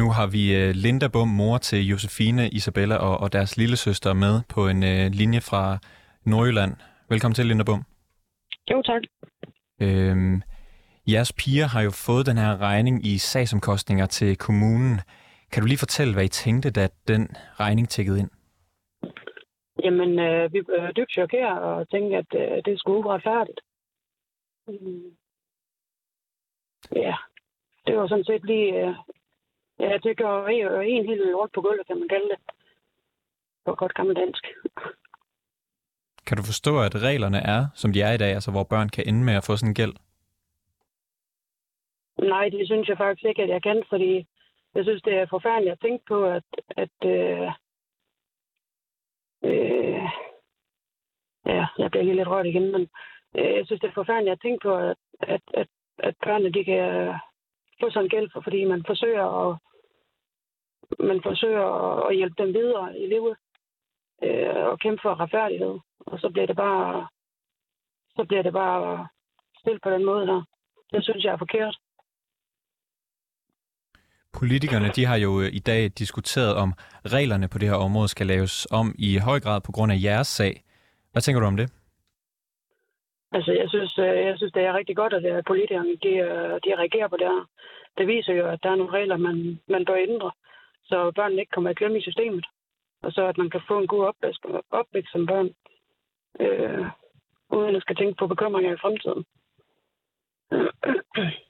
Nu 0.00 0.10
har 0.10 0.26
vi 0.26 0.54
øh, 0.56 0.70
Linda 0.70 1.08
Bum, 1.08 1.28
mor 1.28 1.58
til 1.58 1.86
Josefine, 1.86 2.48
Isabella 2.48 2.96
og, 2.96 3.18
og 3.18 3.32
deres 3.32 3.56
lille 3.56 3.76
søster 3.76 4.12
med 4.12 4.40
på 4.48 4.68
en 4.68 4.82
øh, 4.82 5.10
linje 5.10 5.40
fra 5.40 5.78
Nordjylland. 6.26 6.76
Velkommen 7.08 7.34
til, 7.34 7.46
Linda 7.46 7.64
Bum. 7.64 7.82
Jo, 8.70 8.82
tak. 8.82 9.02
Øhm, 9.80 10.42
jeres 11.08 11.32
piger 11.32 11.66
har 11.66 11.80
jo 11.80 11.90
fået 11.90 12.26
den 12.26 12.38
her 12.38 12.60
regning 12.60 13.06
i 13.06 13.18
sagsomkostninger 13.18 14.06
til 14.06 14.36
kommunen. 14.36 15.00
Kan 15.52 15.62
du 15.62 15.66
lige 15.66 15.78
fortælle, 15.78 16.14
hvad 16.14 16.24
I 16.24 16.28
tænkte, 16.28 16.70
da 16.70 16.88
den 17.08 17.28
regning 17.60 17.88
tækkede 17.88 18.18
ind? 18.18 18.30
Jamen, 19.82 20.18
øh, 20.18 20.52
vi 20.52 20.62
blev 20.62 20.92
dybt 20.96 21.12
chokeret 21.12 21.62
og 21.62 21.88
tænkte, 21.88 22.16
at 22.16 22.30
øh, 22.34 22.62
det 22.64 22.80
skulle 22.80 22.98
uretfærdigt. 22.98 23.60
Mm. 24.66 25.16
Ja, 26.96 27.16
det 27.86 27.96
var 27.96 28.06
sådan 28.08 28.24
set 28.24 28.44
lige... 28.44 28.86
Øh, 28.86 28.94
ja, 29.78 29.98
det 30.02 30.16
gør 30.16 30.46
en, 30.46 30.66
en 30.82 31.06
helt 31.06 31.30
lort 31.30 31.50
på 31.54 31.60
gulvet, 31.60 31.86
kan 31.86 31.98
man 31.98 32.08
kalde 32.08 32.28
det. 32.28 32.38
På 33.64 33.74
godt 33.74 33.94
gammel 33.94 34.16
dansk. 34.16 34.46
Kan 36.26 36.36
du 36.36 36.42
forstå, 36.42 36.80
at 36.80 37.02
reglerne 37.02 37.38
er, 37.38 37.66
som 37.74 37.92
de 37.92 38.02
er 38.02 38.12
i 38.12 38.16
dag, 38.16 38.32
altså 38.34 38.50
hvor 38.50 38.64
børn 38.64 38.88
kan 38.88 39.04
ende 39.08 39.24
med 39.24 39.34
at 39.34 39.44
få 39.44 39.56
sådan 39.56 39.70
en 39.70 39.74
gæld? 39.74 39.94
Nej, 42.18 42.48
det 42.48 42.66
synes 42.66 42.88
jeg 42.88 42.96
faktisk 42.96 43.24
ikke, 43.24 43.42
at 43.42 43.48
jeg 43.48 43.62
kan, 43.62 43.82
fordi 43.88 44.26
jeg 44.74 44.84
synes, 44.84 45.02
det 45.02 45.14
er 45.14 45.26
forfærdeligt 45.26 45.72
at 45.72 45.80
tænke 45.80 46.04
på, 46.08 46.24
at, 46.24 46.44
at 46.76 46.98
øh, 47.04 47.48
øh, 49.44 50.08
ja, 51.46 51.66
jeg 51.78 51.90
bliver 51.90 52.04
helt 52.04 52.16
lidt 52.16 52.28
rørt 52.28 52.46
igen, 52.46 52.72
men 52.72 52.88
øh, 53.36 53.54
jeg 53.56 53.66
synes, 53.66 53.80
det 53.80 53.88
er 53.88 54.00
forfærdeligt 54.00 54.32
at 54.32 54.40
tænke 54.42 54.62
på, 54.62 54.76
at, 54.76 54.96
at, 55.20 55.42
at, 55.54 55.68
at 55.98 56.14
børnene 56.24 56.52
de 56.52 56.64
kan 56.64 57.14
få 57.80 57.90
sådan 57.90 58.08
gæld, 58.08 58.30
fordi 58.44 58.64
man 58.64 58.84
forsøger 58.86 59.26
at 59.48 59.58
man 60.98 61.22
forsøger 61.22 61.66
at 62.08 62.16
hjælpe 62.16 62.42
dem 62.42 62.54
videre 62.54 62.98
i 62.98 63.06
livet 63.06 63.36
øh, 64.22 64.66
og 64.66 64.78
kæmpe 64.78 65.02
for 65.02 65.20
retfærdighed. 65.20 65.78
Og 66.00 66.18
så 66.18 66.30
bliver 66.30 66.46
det 66.46 66.56
bare 66.56 67.08
så 68.16 68.24
bliver 68.24 68.42
det 68.42 68.52
bare 68.52 69.08
stillet 69.60 69.82
på 69.82 69.90
den 69.90 70.04
måde 70.04 70.26
her. 70.26 70.42
Det 70.92 71.04
synes 71.04 71.24
jeg 71.24 71.32
er 71.32 71.36
forkert. 71.36 71.76
Politikerne 74.38 74.88
de 74.96 75.04
har 75.04 75.16
jo 75.16 75.40
øh, 75.40 75.48
i 75.52 75.58
dag 75.58 75.82
diskuteret, 75.98 76.56
om 76.56 76.72
reglerne 77.16 77.48
på 77.48 77.58
det 77.58 77.68
her 77.68 77.76
område 77.76 78.08
skal 78.08 78.26
laves 78.26 78.66
om 78.70 78.94
i 78.98 79.18
høj 79.18 79.40
grad 79.40 79.60
på 79.60 79.72
grund 79.72 79.92
af 79.92 79.98
jeres 80.02 80.26
sag. 80.26 80.62
Hvad 81.12 81.22
tænker 81.22 81.40
du 81.40 81.46
om 81.46 81.56
det? 81.56 81.68
Altså, 83.32 83.52
jeg 83.52 83.68
synes, 83.68 83.98
øh, 83.98 84.16
jeg 84.28 84.34
synes 84.36 84.52
det 84.52 84.62
er 84.62 84.78
rigtig 84.78 84.96
godt, 84.96 85.12
at 85.12 85.24
øh, 85.24 85.42
politikerne 85.46 85.94
de, 86.04 86.12
de 86.64 86.70
reagerer 86.80 87.08
på 87.08 87.16
det 87.16 87.26
her. 87.26 87.48
Det 87.98 88.06
viser 88.06 88.32
jo, 88.32 88.46
at 88.48 88.62
der 88.62 88.70
er 88.70 88.76
nogle 88.76 88.92
regler, 88.92 89.16
man, 89.16 89.60
man 89.68 89.84
bør 89.84 89.96
ændre, 90.08 90.30
så 90.84 91.12
børnene 91.16 91.40
ikke 91.40 91.54
kommer 91.54 91.70
i 91.70 91.74
klemme 91.74 91.98
i 91.98 92.02
systemet. 92.02 92.46
Og 93.02 93.12
så 93.12 93.26
at 93.26 93.38
man 93.38 93.50
kan 93.50 93.60
få 93.68 93.78
en 93.78 93.86
god 93.86 94.04
opvækst, 94.04 94.42
opvækst 94.70 95.12
som 95.12 95.26
børn, 95.26 95.48
øh, 96.40 96.86
uden 97.50 97.76
at 97.76 97.82
skal 97.82 97.96
tænke 97.96 98.14
på 98.18 98.26
bekymringer 98.26 98.72
i 98.72 98.82
fremtiden. 98.82 99.24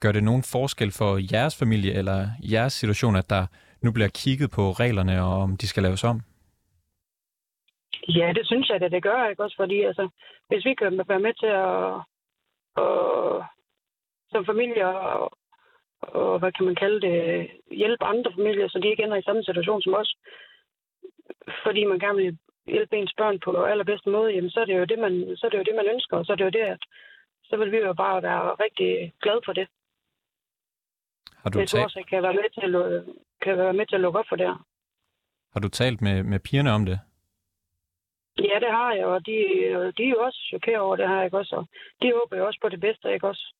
Gør 0.00 0.12
det 0.12 0.24
nogen 0.24 0.42
forskel 0.42 0.92
for 0.92 1.34
jeres 1.34 1.58
familie 1.58 1.92
eller 1.92 2.18
jeres 2.52 2.72
situation, 2.72 3.16
at 3.16 3.30
der 3.30 3.46
nu 3.82 3.92
bliver 3.92 4.08
kigget 4.08 4.50
på 4.50 4.72
reglerne, 4.72 5.22
og 5.22 5.32
om 5.42 5.56
de 5.56 5.68
skal 5.68 5.82
laves 5.82 6.04
om? 6.04 6.20
Ja, 8.08 8.32
det 8.36 8.46
synes 8.46 8.68
jeg, 8.68 8.82
at 8.82 8.92
det 8.92 9.02
gør, 9.02 9.28
ikke 9.28 9.42
også? 9.42 9.56
Fordi 9.56 9.82
altså, 9.82 10.08
hvis 10.48 10.64
vi 10.64 10.74
kan 10.74 11.04
være 11.08 11.20
med 11.26 11.34
til 11.42 11.52
at, 11.66 11.94
at 12.82 13.44
som 14.30 14.46
familie 14.46 14.86
og, 14.88 15.38
og 16.00 16.38
hvad 16.38 16.52
kan 16.52 16.66
man 16.66 16.74
kalde 16.74 17.00
det, 17.06 17.50
hjælpe 17.70 18.04
andre 18.04 18.32
familier, 18.32 18.68
så 18.68 18.78
de 18.78 18.88
ikke 18.88 19.02
ender 19.02 19.16
i 19.16 19.28
samme 19.28 19.42
situation 19.44 19.82
som 19.82 19.94
os. 19.94 20.14
Fordi 21.64 21.84
man 21.84 21.98
gerne 21.98 22.18
vil 22.22 22.38
hjælpe 22.66 22.96
ens 22.96 23.14
børn 23.16 23.38
på 23.44 23.64
allerbedste 23.64 24.10
måde, 24.10 24.32
jamen 24.32 24.50
så 24.50 24.60
er 24.60 24.64
det 24.64 24.78
jo 24.78 24.84
det, 24.84 24.98
man, 24.98 25.12
så 25.36 25.46
er 25.46 25.50
det, 25.50 25.58
jo 25.58 25.68
det, 25.68 25.76
man 25.80 25.90
ønsker, 25.94 26.16
og 26.16 26.24
så 26.26 26.32
er 26.32 26.36
det 26.36 26.44
jo 26.44 26.56
det, 26.58 26.66
at 26.74 26.82
så 27.44 27.56
vil 27.56 27.72
vi 27.72 27.76
jo 27.76 27.92
bare 27.92 28.22
være 28.22 28.42
rigtig 28.64 29.12
glade 29.22 29.40
for 29.44 29.52
det. 29.52 29.68
Har 31.46 31.50
du, 31.50 31.58
Det 31.60 31.68
tror 31.68 31.78
talt, 31.78 31.96
jeg 31.96 32.06
kan 32.06 32.22
være 32.22 32.34
med 32.34 32.50
til 32.54 32.60
at, 32.66 32.70
lu- 32.74 33.18
kan 33.42 33.58
være 33.58 33.72
med 33.72 33.86
til 33.86 33.94
at 33.94 34.00
lukke 34.00 34.18
op 34.18 34.24
for 34.28 34.36
det 34.36 34.46
her. 34.46 34.58
har 35.52 35.60
du 35.60 35.68
talt 35.68 36.00
med, 36.02 36.22
med 36.22 36.38
pigerne 36.40 36.70
om 36.72 36.84
det? 36.86 36.98
Ja, 38.38 38.56
det 38.64 38.70
har 38.78 38.92
jeg, 38.92 39.06
og 39.06 39.26
de, 39.26 39.32
de 39.96 40.02
er 40.04 40.08
jo 40.16 40.20
også 40.22 40.38
chokeret 40.48 40.78
over 40.80 40.96
det 40.96 41.08
her, 41.08 41.22
ikke 41.22 41.38
også? 41.38 41.56
Og 41.56 41.66
de 42.02 42.12
håber 42.12 42.36
jo 42.36 42.46
også 42.46 42.58
på 42.62 42.68
det 42.68 42.80
bedste, 42.80 43.12
ikke 43.14 43.28
også? 43.28 43.54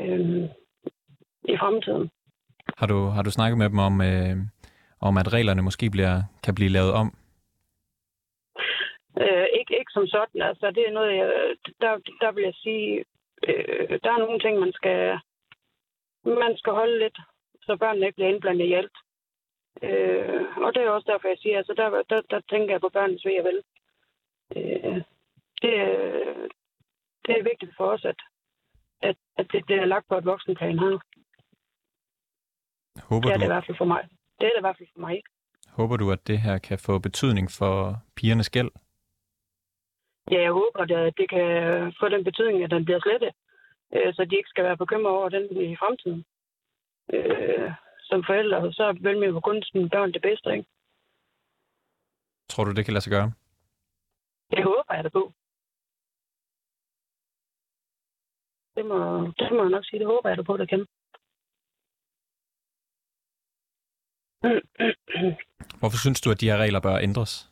Øhm, 0.00 0.44
I 1.44 1.56
fremtiden. 1.58 2.10
Har 2.78 2.86
du, 2.86 2.98
har 3.06 3.22
du 3.22 3.30
snakket 3.30 3.58
med 3.58 3.68
dem 3.70 3.78
om, 3.78 4.00
øh, 4.00 4.36
om 5.00 5.16
at 5.18 5.32
reglerne 5.32 5.62
måske 5.62 5.90
bliver, 5.90 6.22
kan 6.44 6.54
blive 6.54 6.70
lavet 6.70 6.92
om? 6.92 7.08
Øh, 9.22 9.46
ikke, 9.58 9.72
ikke 9.78 9.92
som 9.92 10.06
sådan, 10.06 10.42
altså 10.42 10.66
det 10.70 10.82
er 10.88 10.92
noget, 10.92 11.16
jeg, 11.16 11.30
der, 11.80 11.92
der 12.20 12.32
vil 12.32 12.44
jeg 12.44 12.54
sige, 12.54 13.04
øh, 13.48 13.88
der 14.02 14.10
er 14.12 14.18
nogle 14.18 14.40
ting, 14.40 14.58
man 14.60 14.72
skal, 14.72 15.18
man 16.34 16.56
skal 16.56 16.72
holde 16.72 16.98
lidt, 16.98 17.18
så 17.62 17.76
børnene 17.76 18.06
ikke 18.06 18.16
bliver 18.16 18.28
indblandet 18.34 18.64
i 18.66 18.72
alt. 18.72 18.96
Øh, 19.82 20.56
og 20.64 20.74
det 20.74 20.82
er 20.82 20.90
også 20.90 21.10
derfor, 21.12 21.28
jeg 21.28 21.38
siger, 21.38 21.56
altså 21.58 21.74
der, 21.76 22.02
der, 22.10 22.20
der 22.30 22.40
tænker 22.50 22.70
jeg 22.74 22.80
på 22.80 22.88
børnenes 22.88 23.24
ved 23.24 23.38
og 23.38 23.44
vel. 23.44 23.62
Øh, 24.56 24.96
det, 25.62 25.72
er- 25.80 26.48
det 27.26 27.38
er 27.38 27.42
vigtigt 27.42 27.72
for 27.76 27.86
os, 27.86 28.04
at, 28.04 28.20
at, 29.02 29.16
at 29.36 29.46
det 29.52 29.64
bliver 29.66 29.84
lagt 29.84 30.08
på 30.08 30.18
et 30.18 30.24
voksenplan 30.24 30.78
her. 30.78 30.98
Håber 33.08 33.28
Det 33.28 33.34
er 33.34 33.38
det 33.38 33.44
i 33.44 33.48
du, 33.48 33.52
hvert 33.52 33.66
fald 33.66 33.76
for 33.76 33.84
mig. 33.84 34.02
Det 34.38 34.44
er 34.46 34.50
det 34.50 34.58
i 34.58 34.66
hvert 34.66 34.76
fald 34.78 34.88
for 34.94 35.00
mig. 35.00 35.22
håber 35.68 35.96
du, 35.96 36.10
at 36.12 36.26
det 36.26 36.38
her 36.40 36.58
kan 36.58 36.78
få 36.78 36.98
betydning 36.98 37.50
for 37.58 37.96
pigernes 38.16 38.50
gæld? 38.50 38.70
Ja, 40.30 40.40
jeg 40.40 40.52
håber, 40.52 40.80
at 41.06 41.16
det 41.18 41.30
kan 41.30 41.46
få 42.00 42.08
den 42.08 42.24
betydning, 42.24 42.64
at 42.64 42.70
den 42.70 42.84
bliver 42.84 43.00
slettet, 43.00 43.32
øh, 43.94 44.14
så 44.14 44.24
de 44.24 44.36
ikke 44.36 44.48
skal 44.48 44.64
være 44.64 44.76
bekymret 44.76 45.14
over 45.14 45.28
den 45.28 45.44
i 45.62 45.76
fremtiden. 45.76 46.24
Øh, 47.12 47.70
som 48.08 48.24
forældre, 48.26 48.72
så 48.72 48.98
vil 49.00 49.18
man 49.18 49.28
jo 49.28 49.40
kun 49.40 49.62
sine 49.62 49.88
børn 49.88 50.12
det 50.12 50.22
bedste, 50.22 50.52
ikke? 50.52 50.68
Tror 52.48 52.64
du, 52.64 52.72
det 52.72 52.84
kan 52.84 52.94
lade 52.94 53.04
sig 53.04 53.10
gøre? 53.10 53.32
Det 54.50 54.64
håber 54.64 54.94
jeg 54.94 55.04
da 55.04 55.08
på. 55.08 55.32
Det 58.76 58.86
må, 58.86 58.98
det 59.38 59.48
må 59.52 59.62
jeg 59.62 59.70
nok 59.70 59.84
sige, 59.84 59.98
det 59.98 60.06
håber 60.06 60.28
jeg 60.28 60.38
da 60.38 60.42
på, 60.42 60.56
det 60.56 60.68
kan. 60.68 60.86
Hvorfor 65.80 65.98
synes 65.98 66.20
du, 66.20 66.30
at 66.30 66.40
de 66.40 66.50
her 66.50 66.58
regler 66.58 66.80
bør 66.80 66.98
ændres? 66.98 67.50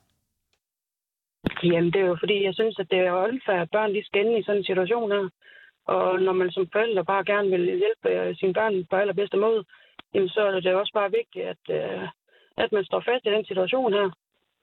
Jamen, 1.63 1.93
det 1.93 2.01
er 2.01 2.07
jo 2.07 2.17
fordi, 2.21 2.45
jeg 2.45 2.55
synes, 2.55 2.79
at 2.79 2.91
det 2.91 2.99
er 2.99 3.29
unfair, 3.29 3.61
at 3.61 3.71
børn 3.71 3.95
de 3.95 4.05
skal 4.05 4.27
ende 4.27 4.39
i 4.39 4.43
sådan 4.43 4.59
en 4.59 4.65
situation 4.65 5.11
her. 5.11 5.29
Og 5.85 6.21
når 6.21 6.33
man 6.33 6.51
som 6.51 6.69
forældre 6.73 7.05
bare 7.05 7.25
gerne 7.25 7.51
vil 7.51 7.65
hjælpe 7.65 8.09
øh, 8.09 8.37
sine 8.37 8.53
børn 8.53 8.85
på 8.91 8.97
allerbedste 8.97 9.37
måde, 9.37 9.65
jamen, 10.15 10.29
så 10.29 10.41
er 10.41 10.61
det 10.61 10.75
også 10.75 10.93
bare 10.93 11.11
vigtigt, 11.11 11.45
at, 11.45 11.65
øh, 11.71 12.09
at 12.57 12.73
man 12.73 12.85
står 12.85 13.01
fast 13.01 13.27
i 13.27 13.35
den 13.37 13.45
situation 13.45 13.93
her. 13.93 14.11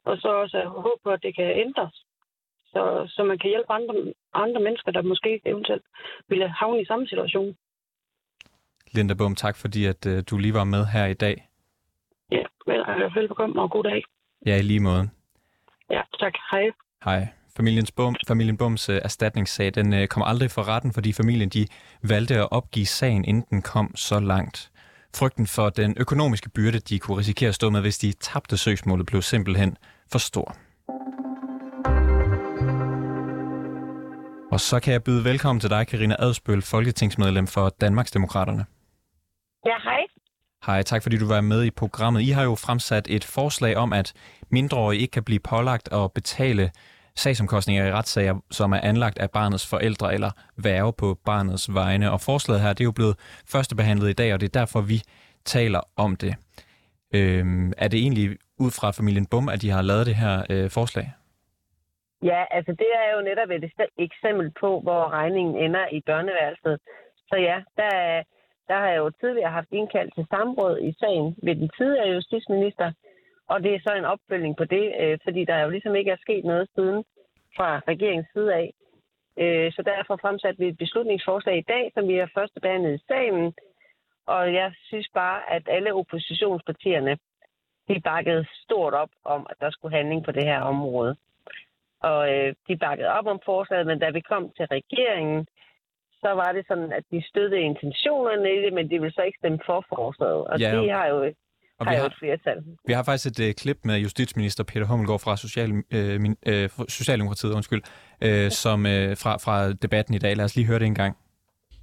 Og 0.05 0.17
så 0.17 0.27
også 0.27 0.57
at 0.57 0.67
håbe 0.67 1.01
på, 1.03 1.09
at 1.09 1.23
det 1.23 1.35
kan 1.35 1.59
ændres. 1.65 2.05
Så, 2.65 3.11
så 3.15 3.23
man 3.23 3.37
kan 3.39 3.49
hjælpe 3.49 3.71
andre, 3.71 4.13
andre 4.33 4.61
mennesker, 4.61 4.91
der 4.91 5.01
måske 5.01 5.41
eventuelt 5.45 5.83
ville 6.27 6.49
havne 6.49 6.81
i 6.81 6.85
samme 6.85 7.07
situation. 7.07 7.57
Linda 8.91 9.13
Bum, 9.13 9.35
tak 9.35 9.57
fordi 9.57 9.85
at, 9.85 10.05
øh, 10.05 10.23
du 10.29 10.37
lige 10.37 10.53
var 10.53 10.63
med 10.63 10.85
her 10.85 11.05
i 11.05 11.13
dag. 11.13 11.47
Ja, 12.31 12.43
vel, 12.67 12.81
velbekomme 13.15 13.61
og 13.61 13.71
god 13.71 13.83
dag. 13.83 14.03
Ja, 14.45 14.57
i 14.57 14.61
lige 14.61 14.79
måde. 14.79 15.09
Ja, 15.89 16.01
tak. 16.19 16.33
Hej. 16.51 16.71
Hej. 17.03 17.40
Familiens 17.57 17.91
Bum, 17.91 18.15
familien 18.27 18.57
Bums 18.57 18.89
øh, 18.89 19.01
erstatningssag, 19.03 19.71
den 19.75 19.93
øh, 19.93 20.07
kom 20.07 20.23
aldrig 20.25 20.51
for 20.51 20.67
retten, 20.67 20.93
fordi 20.93 21.13
familien 21.13 21.49
de 21.49 21.67
valgte 22.03 22.35
at 22.35 22.51
opgive 22.51 22.85
sagen, 22.85 23.25
inden 23.25 23.45
den 23.49 23.61
kom 23.61 23.95
så 23.95 24.19
langt. 24.19 24.71
Frygten 25.15 25.47
for 25.47 25.69
den 25.69 25.95
økonomiske 25.97 26.49
byrde, 26.49 26.79
de 26.79 26.99
kunne 26.99 27.17
risikere 27.17 27.49
at 27.49 27.55
stå 27.55 27.69
med, 27.69 27.81
hvis 27.81 27.97
de 27.97 28.11
tabte 28.11 28.57
søgsmålet, 28.57 29.05
blev 29.05 29.21
simpelthen 29.21 29.77
for 30.11 30.19
stor. 30.19 30.55
Og 34.51 34.59
så 34.59 34.79
kan 34.79 34.93
jeg 34.93 35.03
byde 35.03 35.23
velkommen 35.23 35.59
til 35.59 35.69
dig, 35.69 35.87
Karina 35.87 36.15
Adspøl, 36.19 36.61
folketingsmedlem 36.61 37.47
for 37.47 37.69
Danmarksdemokraterne. 37.69 38.65
Ja, 39.65 39.75
hej. 39.83 39.99
Hej, 40.65 40.83
tak 40.83 41.03
fordi 41.03 41.17
du 41.17 41.27
var 41.27 41.41
med 41.41 41.63
i 41.63 41.71
programmet. 41.71 42.21
I 42.21 42.29
har 42.29 42.43
jo 42.43 42.55
fremsat 42.55 43.07
et 43.09 43.23
forslag 43.23 43.77
om, 43.77 43.93
at 43.93 44.13
mindreårige 44.49 45.01
ikke 45.01 45.11
kan 45.11 45.23
blive 45.23 45.39
pålagt 45.39 45.89
at 45.93 46.11
betale 46.11 46.71
sagsomkostninger 47.15 47.87
i 47.87 47.91
retssager, 47.91 48.35
som 48.51 48.71
er 48.71 48.79
anlagt 48.83 49.19
af 49.19 49.31
barnets 49.31 49.69
forældre 49.69 50.13
eller 50.13 50.31
værge 50.63 50.93
på 50.93 51.17
barnets 51.25 51.73
vegne. 51.73 52.11
Og 52.11 52.21
forslaget 52.21 52.61
her, 52.61 52.73
det 52.73 52.81
er 52.81 52.85
jo 52.85 52.91
blevet 52.91 53.15
førstebehandlet 53.51 54.09
i 54.09 54.13
dag, 54.13 54.33
og 54.33 54.39
det 54.41 54.55
er 54.55 54.59
derfor, 54.59 54.81
vi 54.81 55.01
taler 55.45 55.81
om 55.95 56.15
det. 56.15 56.35
Øhm, 57.15 57.73
er 57.77 57.87
det 57.87 57.99
egentlig 57.99 58.37
ud 58.59 58.71
fra 58.79 58.91
familien 58.91 59.27
Bum, 59.31 59.49
at 59.49 59.61
de 59.61 59.69
har 59.69 59.81
lavet 59.81 60.05
det 60.05 60.15
her 60.15 60.35
øh, 60.49 60.69
forslag? 60.69 61.07
Ja, 62.23 62.41
altså 62.51 62.71
det 62.81 62.89
er 63.01 63.07
jo 63.15 63.21
netop 63.29 63.49
et 63.49 63.71
eksempel 63.97 64.47
på, 64.61 64.69
hvor 64.85 65.03
regningen 65.19 65.55
ender 65.65 65.85
i 65.97 65.99
børneværelset. 66.05 66.79
Så 67.29 67.35
ja, 67.49 67.57
der, 67.79 67.91
der 68.69 68.77
har 68.81 68.89
jeg 68.93 68.97
jo 68.97 69.09
tidligere 69.21 69.51
haft 69.51 69.71
indkaldt 69.71 70.13
til 70.15 70.25
samråd 70.29 70.75
i 70.89 70.91
sagen 71.01 71.27
ved 71.45 71.55
den 71.55 71.69
tidligere 71.77 72.13
justitsminister, 72.15 72.91
og 73.51 73.63
det 73.63 73.71
er 73.73 73.79
så 73.83 73.93
en 73.93 74.11
opfølgning 74.13 74.57
på 74.57 74.65
det, 74.65 74.85
øh, 75.01 75.19
fordi 75.23 75.45
der 75.45 75.59
jo 75.59 75.69
ligesom 75.69 75.95
ikke 75.95 76.11
er 76.11 76.23
sket 76.25 76.45
noget 76.45 76.67
siden 76.75 77.03
fra 77.57 77.81
regeringens 77.87 78.27
side 78.33 78.53
af. 78.53 78.73
Øh, 79.41 79.71
så 79.71 79.81
derfor 79.81 80.15
fremsatte 80.21 80.59
vi 80.59 80.67
et 80.67 80.77
beslutningsforslag 80.77 81.57
i 81.57 81.69
dag, 81.73 81.91
som 81.93 82.07
vi 82.07 82.15
har 82.15 82.29
første 82.37 82.59
behandlet 82.59 82.93
i 82.95 83.03
salen, 83.07 83.53
og 84.27 84.53
jeg 84.53 84.73
synes 84.89 85.09
bare, 85.13 85.39
at 85.55 85.63
alle 85.67 85.93
oppositionspartierne, 85.93 87.17
de 87.87 88.01
bakkede 88.01 88.45
stort 88.63 88.93
op 88.93 89.09
om, 89.25 89.47
at 89.49 89.55
der 89.59 89.69
skulle 89.71 89.97
handling 89.97 90.25
på 90.25 90.31
det 90.31 90.43
her 90.43 90.61
område. 90.61 91.15
Og 91.99 92.33
øh, 92.33 92.53
de 92.67 92.77
bakkede 92.77 93.09
op 93.09 93.27
om 93.27 93.39
forslaget, 93.45 93.87
men 93.87 93.99
da 93.99 94.09
vi 94.09 94.21
kom 94.21 94.51
til 94.57 94.65
regeringen, 94.65 95.47
så 96.21 96.29
var 96.41 96.51
det 96.51 96.67
sådan, 96.67 96.91
at 96.93 97.03
de 97.11 97.27
støttede 97.29 97.61
intentionerne 97.61 98.53
i 98.55 98.61
det, 98.65 98.73
men 98.73 98.89
de 98.89 98.99
ville 98.99 99.13
så 99.13 99.21
ikke 99.21 99.37
stemme 99.37 99.59
for 99.65 99.85
forslaget. 99.95 100.43
Og 100.47 100.59
ja, 100.59 100.81
de 100.81 100.89
har 100.89 101.07
jo, 101.07 101.33
Og 101.81 101.87
har 101.87 101.93
vi 101.93 101.99
har, 101.99 102.05
et 102.05 102.13
flertal. 102.19 102.57
vi 102.87 102.93
har 102.93 103.03
faktisk 103.03 103.39
et 103.39 103.47
øh, 103.47 103.53
klip 103.53 103.77
med 103.83 103.97
justitsminister 103.97 104.63
Peter 104.63 104.85
Hummelgaard 104.85 105.19
fra 105.19 105.37
Social, 105.37 105.83
øh, 105.91 106.21
min, 106.21 106.35
øh, 106.45 106.69
fra 106.69 106.85
Socialdemokratiet, 106.89 107.53
undskyld, 107.53 107.81
øh, 108.21 108.51
som, 108.51 108.85
øh, 108.85 109.17
fra, 109.17 109.37
fra 109.37 109.73
debatten 109.73 110.13
i 110.13 110.17
dag. 110.17 110.37
Lad 110.37 110.45
os 110.45 110.55
lige 110.55 110.65
høre 110.65 110.79
det 110.79 110.85
en 110.85 110.95
gang. 110.95 111.17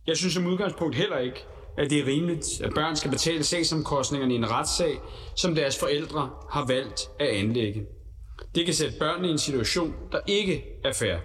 Jeg 0.07 0.17
synes 0.17 0.35
som 0.35 0.47
udgangspunkt 0.47 0.97
heller 0.97 1.19
ikke, 1.19 1.45
at 1.79 1.91
det 1.91 1.99
er 1.99 2.07
rimeligt, 2.07 2.61
at 2.65 2.75
børn 2.75 2.97
skal 2.97 3.11
betale 3.11 3.45
sagsomkostningerne 3.45 4.35
i 4.35 4.37
en 4.37 4.51
retssag, 4.51 4.95
som 5.37 5.55
deres 5.55 5.79
forældre 5.79 6.31
har 6.51 6.67
valgt 6.67 7.01
at 7.21 7.27
anlægge. 7.27 7.87
Det 8.55 8.65
kan 8.65 8.75
sætte 8.75 8.99
børnene 8.99 9.29
i 9.29 9.31
en 9.31 9.39
situation, 9.39 9.95
der 10.13 10.19
ikke 10.27 10.65
er 10.85 10.93
fair. 10.93 11.17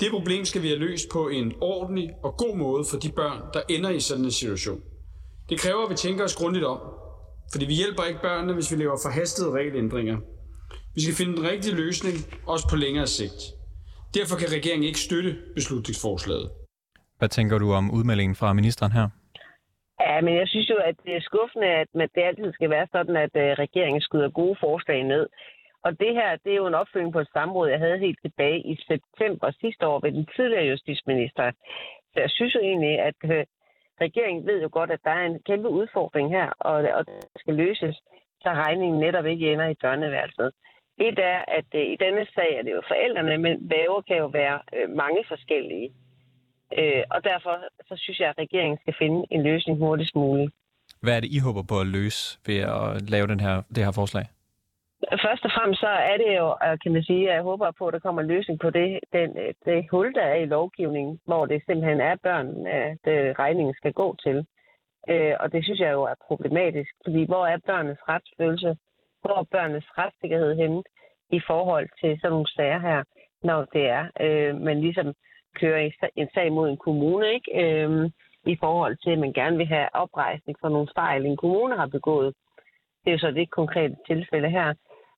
Det 0.00 0.08
problem 0.10 0.44
skal 0.44 0.62
vi 0.62 0.68
have 0.68 0.78
løst 0.78 1.08
på 1.12 1.28
en 1.28 1.52
ordentlig 1.60 2.10
og 2.22 2.36
god 2.36 2.56
måde 2.56 2.84
for 2.90 2.96
de 2.96 3.12
børn, 3.12 3.42
der 3.54 3.60
ender 3.68 3.90
i 3.90 4.00
sådan 4.00 4.24
en 4.24 4.30
situation. 4.30 4.80
Det 5.48 5.60
kræver, 5.60 5.84
at 5.84 5.90
vi 5.90 5.94
tænker 5.94 6.24
os 6.24 6.36
grundigt 6.36 6.64
om, 6.64 6.80
fordi 7.52 7.64
vi 7.72 7.74
hjælper 7.82 8.02
ikke 8.10 8.20
børnene, 8.28 8.52
hvis 8.54 8.68
vi 8.72 8.76
laver 8.82 8.96
forhastede 9.06 9.50
regelændringer. 9.58 10.16
Vi 10.94 11.00
skal 11.04 11.14
finde 11.20 11.36
den 11.38 11.44
rigtige 11.52 11.76
løsning, 11.82 12.16
også 12.52 12.64
på 12.72 12.76
længere 12.84 13.06
sigt. 13.18 13.40
Derfor 14.14 14.36
kan 14.40 14.48
regeringen 14.56 14.86
ikke 14.90 14.98
støtte 15.08 15.32
beslutningsforslaget. 15.54 16.50
Hvad 17.18 17.28
tænker 17.28 17.58
du 17.58 17.68
om 17.80 17.90
udmeldingen 17.96 18.36
fra 18.40 18.52
ministeren 18.52 18.92
her? 18.98 19.06
Ja, 20.06 20.20
men 20.26 20.34
jeg 20.40 20.48
synes 20.48 20.68
jo, 20.70 20.76
at 20.90 20.96
det 21.04 21.12
er 21.16 21.20
skuffende, 21.30 21.66
at 21.82 21.88
man- 21.94 22.08
det 22.14 22.22
altid 22.30 22.52
skal 22.52 22.70
være 22.70 22.86
sådan, 22.94 23.16
at 23.26 23.34
øh, 23.44 23.48
regeringen 23.64 24.00
skyder 24.00 24.30
gode 24.40 24.56
forslag 24.60 25.00
ned. 25.04 25.26
Og 25.86 25.90
det 26.02 26.12
her, 26.18 26.30
det 26.44 26.50
er 26.52 26.60
jo 26.62 26.66
en 26.66 26.80
opfølging 26.82 27.12
på 27.12 27.20
et 27.20 27.30
samråd, 27.36 27.68
jeg 27.68 27.78
havde 27.84 27.98
helt 28.06 28.18
tilbage 28.24 28.60
i 28.72 28.74
september 28.90 29.46
sidste 29.60 29.86
år 29.90 29.98
ved 30.04 30.12
den 30.12 30.26
tidligere 30.36 30.70
justitsminister. 30.72 31.44
Så 32.12 32.16
jeg 32.24 32.30
synes 32.36 32.54
jo 32.54 32.60
egentlig, 32.70 32.94
at 33.08 33.18
øh, 33.24 33.44
regeringen 34.00 34.46
ved 34.46 34.62
jo 34.62 34.68
godt, 34.72 34.90
at 34.90 35.04
der 35.04 35.10
er 35.10 35.26
en 35.26 35.40
kæmpe 35.46 35.68
udfordring 35.68 36.30
her, 36.30 36.48
og, 36.58 36.74
og 36.98 37.06
det 37.06 37.24
skal 37.36 37.54
løses, 37.54 37.96
så 38.42 38.48
regningen 38.48 39.00
netop 39.00 39.26
ikke 39.26 39.52
ender 39.52 39.68
i 39.68 39.80
børneværelset. 39.82 40.50
Et 40.98 41.18
er, 41.18 41.38
at 41.58 41.68
øh, 41.74 41.86
i 41.94 41.96
denne 42.04 42.26
sag 42.34 42.50
er 42.58 42.62
det 42.62 42.70
jo 42.70 42.82
forældrene, 42.88 43.38
men 43.38 43.70
væver 43.70 44.00
kan 44.08 44.16
jo 44.16 44.26
være 44.26 44.60
øh, 44.76 44.88
mange 45.02 45.24
forskellige. 45.28 45.88
Øh, 46.78 47.02
og 47.10 47.24
derfor 47.24 47.54
så 47.88 47.94
synes 47.96 48.20
jeg, 48.20 48.28
at 48.28 48.38
regeringen 48.38 48.78
skal 48.82 48.94
finde 48.98 49.26
en 49.30 49.42
løsning 49.42 49.78
hurtigst 49.78 50.14
muligt. 50.14 50.52
Hvad 51.02 51.16
er 51.16 51.20
det, 51.20 51.30
I 51.32 51.38
håber 51.38 51.62
på 51.62 51.80
at 51.80 51.86
løse 51.86 52.38
ved 52.46 52.58
at 52.58 53.10
lave 53.10 53.26
den 53.26 53.40
her, 53.40 53.62
det 53.74 53.84
her 53.84 53.92
forslag? 53.92 54.24
Først 55.08 55.44
og 55.44 55.50
fremmest 55.56 55.80
så 55.80 55.86
er 55.86 56.16
det 56.16 56.36
jo, 56.40 56.48
øh, 56.64 56.78
kan 56.82 56.92
man 56.92 57.02
sige, 57.02 57.28
at 57.28 57.34
jeg 57.34 57.42
håber 57.42 57.70
på, 57.78 57.86
at 57.86 57.92
der 57.92 57.98
kommer 57.98 58.22
en 58.22 58.28
løsning 58.28 58.60
på 58.60 58.70
det, 58.70 59.00
den, 59.12 59.38
øh, 59.38 59.54
det 59.64 59.90
hul, 59.90 60.14
der 60.14 60.22
er 60.22 60.34
i 60.34 60.52
lovgivningen, 60.56 61.20
hvor 61.24 61.46
det 61.46 61.62
simpelthen 61.66 62.00
er 62.00 62.16
børn, 62.22 62.66
at 62.66 63.04
øh, 63.14 63.34
regningen 63.38 63.74
skal 63.74 63.92
gå 63.92 64.16
til. 64.24 64.46
Øh, 65.08 65.34
og 65.40 65.52
det 65.52 65.64
synes 65.64 65.80
jeg 65.80 65.92
jo 65.92 66.02
er 66.02 66.14
problematisk, 66.26 66.90
fordi 67.04 67.24
hvor 67.24 67.46
er 67.46 67.58
børnenes 67.66 68.08
retsfølelse? 68.08 68.76
Hvor 69.22 69.38
er 69.38 69.44
børnenes 69.50 69.98
retssikkerhed 69.98 70.56
henne 70.56 70.82
i 71.30 71.40
forhold 71.46 71.88
til 72.00 72.20
sådan 72.20 72.32
nogle 72.32 72.52
sager 72.56 72.78
her, 72.78 73.02
når 73.42 73.64
det 73.64 73.86
er, 73.88 74.04
øh, 74.20 74.60
man 74.60 74.80
ligesom 74.80 75.14
kører 75.54 75.90
en 76.16 76.28
sag 76.34 76.52
mod 76.52 76.68
en 76.68 76.76
kommune, 76.76 77.34
ikke? 77.34 77.50
Øh, 77.62 78.10
i 78.46 78.56
forhold 78.60 78.96
til, 78.96 79.10
at 79.10 79.18
man 79.18 79.32
gerne 79.32 79.56
vil 79.56 79.66
have 79.66 79.88
oprejsning 79.94 80.56
for 80.60 80.68
nogle 80.68 80.88
fejl, 80.96 81.26
en 81.26 81.36
kommune 81.36 81.76
har 81.76 81.86
begået. 81.86 82.34
Det 83.04 83.10
er 83.10 83.12
jo 83.12 83.18
så 83.18 83.30
det 83.30 83.50
konkrete 83.50 83.96
tilfælde 84.06 84.50
her. 84.50 84.74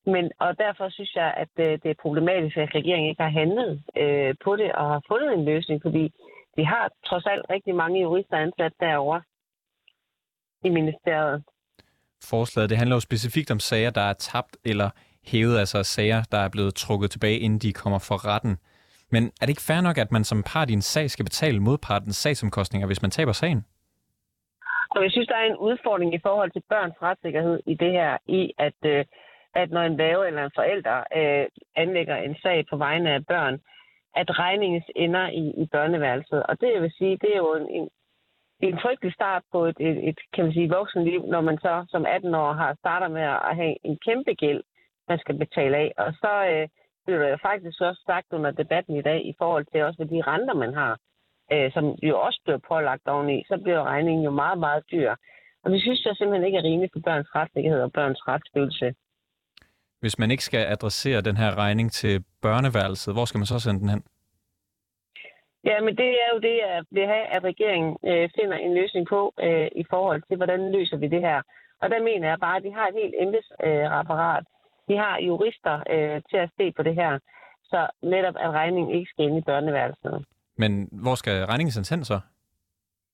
Men, 0.07 0.31
og 0.39 0.59
derfor 0.59 0.89
synes 0.91 1.15
jeg, 1.15 1.35
at 1.37 1.49
øh, 1.59 1.73
det 1.83 1.91
er 1.91 2.03
problematisk, 2.03 2.57
at 2.57 2.75
regeringen 2.75 3.11
ikke 3.11 3.23
har 3.23 3.31
handlet 3.31 3.83
øh, 3.97 4.35
på 4.45 4.57
det 4.57 4.73
og 4.73 4.85
har 4.89 5.03
fundet 5.09 5.33
en 5.33 5.45
løsning, 5.45 5.83
fordi 5.83 6.13
vi 6.57 6.63
har 6.63 6.91
trods 7.07 7.27
alt 7.27 7.45
rigtig 7.51 7.75
mange 7.75 8.01
jurister 8.01 8.37
ansat 8.37 8.73
derovre 8.81 9.23
i 10.65 10.69
ministeriet. 10.69 11.45
Forslaget 12.31 12.71
det 12.71 12.79
handler 12.79 12.97
jo 12.97 13.01
specifikt 13.01 13.51
om 13.51 13.61
sager, 13.61 13.91
der 13.91 14.01
er 14.01 14.13
tabt 14.13 14.57
eller 14.65 14.91
hævet, 15.27 15.59
altså 15.59 15.83
sager, 15.83 16.23
der 16.33 16.39
er 16.39 16.49
blevet 16.49 16.75
trukket 16.75 17.11
tilbage, 17.11 17.39
inden 17.39 17.59
de 17.59 17.73
kommer 17.73 17.99
for 17.99 18.27
retten. 18.29 18.57
Men 19.11 19.23
er 19.25 19.45
det 19.47 19.49
ikke 19.49 19.69
fair 19.71 19.81
nok, 19.81 19.99
at 19.99 20.13
man 20.13 20.25
som 20.25 20.43
part 20.43 20.71
i 20.71 20.73
en 20.73 20.83
sag 20.83 21.11
skal 21.11 21.25
betale 21.25 21.61
modpartens 21.61 22.17
sagsomkostninger, 22.17 22.87
hvis 22.87 23.03
man 23.03 23.11
taber 23.11 23.33
sagen? 23.33 23.65
Og 24.91 25.03
jeg 25.03 25.11
synes, 25.11 25.29
der 25.29 25.37
er 25.37 25.47
en 25.47 25.57
udfordring 25.57 26.15
i 26.15 26.21
forhold 26.23 26.51
til 26.51 26.63
børns 26.69 27.03
retssikkerhed 27.03 27.61
i 27.67 27.75
det 27.75 27.93
her, 27.93 28.17
i 28.27 28.53
at, 28.59 28.79
øh, 28.85 29.05
at 29.55 29.71
når 29.71 29.83
en 29.83 29.99
værge 29.99 30.27
eller 30.27 30.45
en 30.45 30.51
forælder 30.55 30.99
øh, 31.17 31.47
anlægger 31.77 32.17
en 32.17 32.37
sag 32.43 32.65
på 32.71 32.77
vegne 32.77 33.11
af 33.11 33.27
børn, 33.27 33.61
at 34.15 34.39
regningen 34.39 34.83
ender 34.97 35.29
i, 35.29 35.63
i 35.63 35.67
børneværelset. 35.73 36.43
Og 36.43 36.61
det 36.61 36.73
jeg 36.75 36.83
vil 36.83 36.93
sige, 36.99 37.19
det 37.23 37.31
er 37.33 37.37
jo 37.37 37.55
en, 37.55 37.69
en, 37.69 37.89
en 38.61 38.79
frygtelig 38.83 39.15
start 39.15 39.43
på 39.53 39.65
et, 39.65 39.77
et, 39.81 40.09
et 40.09 40.19
kan 40.35 40.45
man 40.45 40.53
sige, 40.53 40.75
voksenliv, 40.79 41.27
når 41.27 41.41
man 41.41 41.59
så 41.59 41.87
som 41.89 42.07
18 42.07 42.35
år 42.35 42.53
har 42.53 42.75
starter 42.75 43.09
med 43.09 43.23
at 43.23 43.57
have 43.57 43.77
en 43.85 43.99
kæmpe 44.07 44.35
gæld, 44.35 44.63
man 45.09 45.19
skal 45.19 45.39
betale 45.39 45.77
af. 45.77 45.93
Og 45.97 46.13
så 46.13 46.33
øh, 46.53 46.69
bliver 47.05 47.21
der 47.23 47.29
jo 47.29 47.39
faktisk 47.43 47.81
også 47.81 48.03
sagt 48.07 48.27
under 48.33 48.51
debatten 48.51 48.97
i 48.97 49.03
dag, 49.03 49.27
i 49.27 49.35
forhold 49.39 49.67
til 49.73 49.83
også 49.83 50.05
de 50.05 50.23
renter, 50.23 50.55
man 50.55 50.75
har, 50.75 50.99
øh, 51.53 51.73
som 51.73 51.85
jo 52.03 52.21
også 52.21 52.41
bliver 52.45 52.59
pålagt 52.69 53.09
oveni, 53.09 53.45
så 53.49 53.61
bliver 53.63 53.85
regningen 53.85 54.25
jo 54.25 54.31
meget, 54.31 54.59
meget 54.59 54.85
dyr. 54.93 55.15
Og 55.65 55.71
det 55.71 55.81
synes 55.81 56.05
jeg 56.05 56.17
simpelthen 56.17 56.47
ikke 56.47 56.59
er 56.59 56.69
rimeligt 56.71 56.93
for 56.93 57.01
børns 57.01 57.35
retssikkerhed 57.35 57.83
og 57.83 57.93
børns 57.93 58.29
retsfølelse. 58.29 58.95
Hvis 60.03 60.19
man 60.19 60.31
ikke 60.31 60.45
skal 60.45 60.65
adressere 60.75 61.21
den 61.21 61.37
her 61.37 61.51
regning 61.65 61.93
til 61.93 62.25
børneværelset, 62.43 63.15
hvor 63.15 63.25
skal 63.25 63.39
man 63.39 63.47
så 63.47 63.59
sende 63.59 63.81
den 63.81 63.89
hen? 63.89 64.03
Ja, 65.65 65.77
men 65.81 65.97
det 65.97 66.11
er 66.23 66.29
jo 66.35 66.39
det, 66.49 66.57
jeg 66.65 66.85
vil 66.91 67.07
have, 67.07 67.27
at 67.37 67.43
regeringen 67.51 67.97
øh, 68.11 68.31
finder 68.39 68.57
en 68.57 68.75
løsning 68.75 69.07
på 69.15 69.21
øh, 69.47 69.69
i 69.83 69.85
forhold 69.91 70.23
til, 70.29 70.37
hvordan 70.37 70.73
løser 70.73 70.97
vi 70.97 71.09
det 71.15 71.21
her. 71.21 71.43
Og 71.83 71.91
der 71.91 72.01
mener 72.03 72.29
jeg 72.29 72.39
bare, 72.41 72.57
at 72.57 72.63
de 72.63 72.73
har 72.73 72.87
et 72.89 72.95
helt 73.03 73.15
embedsapparat. 73.25 74.45
Øh, 74.45 74.51
de 74.89 74.95
har 75.03 75.15
jurister 75.29 75.75
øh, 75.95 76.23
til 76.31 76.39
at 76.45 76.51
se 76.57 76.73
på 76.77 76.83
det 76.83 76.95
her, 76.95 77.19
så 77.71 77.81
netop 78.03 78.37
at 78.45 78.51
regningen 78.51 78.95
ikke 78.95 79.11
skal 79.11 79.25
ind 79.25 79.39
i 79.39 79.49
børneværelset. 79.51 80.25
Men 80.57 80.89
hvor 81.05 81.15
skal 81.15 81.45
regningen 81.45 81.73
sendes 81.73 81.89
hen 81.95 82.05
så? 82.05 82.21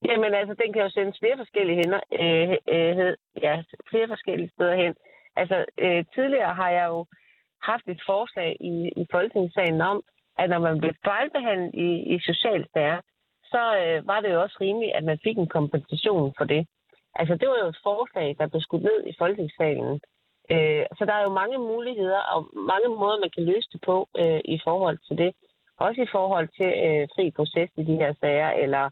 Jamen 0.09 0.35
altså, 0.35 0.55
den 0.63 0.73
kan 0.73 0.83
jo 0.83 0.91
sendes 0.91 1.19
flere 1.19 1.37
forskellige 1.37 1.77
hænder, 1.83 2.01
øh, 2.23 2.57
øh, 2.75 3.15
ja, 3.43 3.63
flere 3.91 4.09
forskellige 4.09 4.51
steder 4.55 4.77
hen. 4.83 4.95
Altså, 5.41 5.65
øh, 5.79 6.05
tidligere 6.15 6.55
har 6.55 6.71
jeg 6.71 6.87
jo 6.89 7.07
haft 7.63 7.87
et 7.89 8.03
forslag 8.07 8.57
i, 8.61 8.75
i 9.03 9.07
Folketingssagen 9.11 9.81
om, 9.81 10.03
at 10.39 10.51
når 10.51 10.59
man 10.59 10.79
blev 10.81 10.95
fejlbehandlet 11.05 11.75
i, 11.75 11.91
i 12.15 12.21
socialsager, 12.21 13.01
så 13.53 13.63
øh, 13.83 14.07
var 14.07 14.21
det 14.21 14.31
jo 14.33 14.43
også 14.43 14.57
rimeligt, 14.61 14.97
at 14.99 15.05
man 15.05 15.19
fik 15.25 15.39
en 15.39 15.49
kompensation 15.57 16.35
for 16.39 16.45
det. 16.45 16.67
Altså, 17.15 17.35
det 17.35 17.49
var 17.49 17.59
jo 17.63 17.69
et 17.69 17.83
forslag, 17.83 18.37
der 18.39 18.47
blev 18.47 18.61
skudt 18.61 18.83
ned 18.83 18.99
i 19.07 19.15
Folketingssalen. 19.19 20.01
Øh, 20.53 20.85
så 20.99 21.03
der 21.05 21.15
er 21.15 21.23
jo 21.23 21.39
mange 21.43 21.59
muligheder 21.59 22.21
og 22.35 22.41
mange 22.73 22.89
måder, 22.89 23.19
man 23.25 23.31
kan 23.35 23.45
løse 23.45 23.69
det 23.73 23.81
på 23.81 24.09
øh, 24.19 24.41
i 24.45 24.61
forhold 24.65 24.99
til 25.09 25.19
det. 25.19 25.33
Også 25.77 26.01
i 26.03 26.13
forhold 26.13 26.49
til 26.59 26.71
øh, 26.87 27.09
fri 27.15 27.31
proces 27.31 27.71
i 27.77 27.83
de 27.83 27.97
her 28.03 28.13
sager, 28.21 28.51
eller 28.51 28.85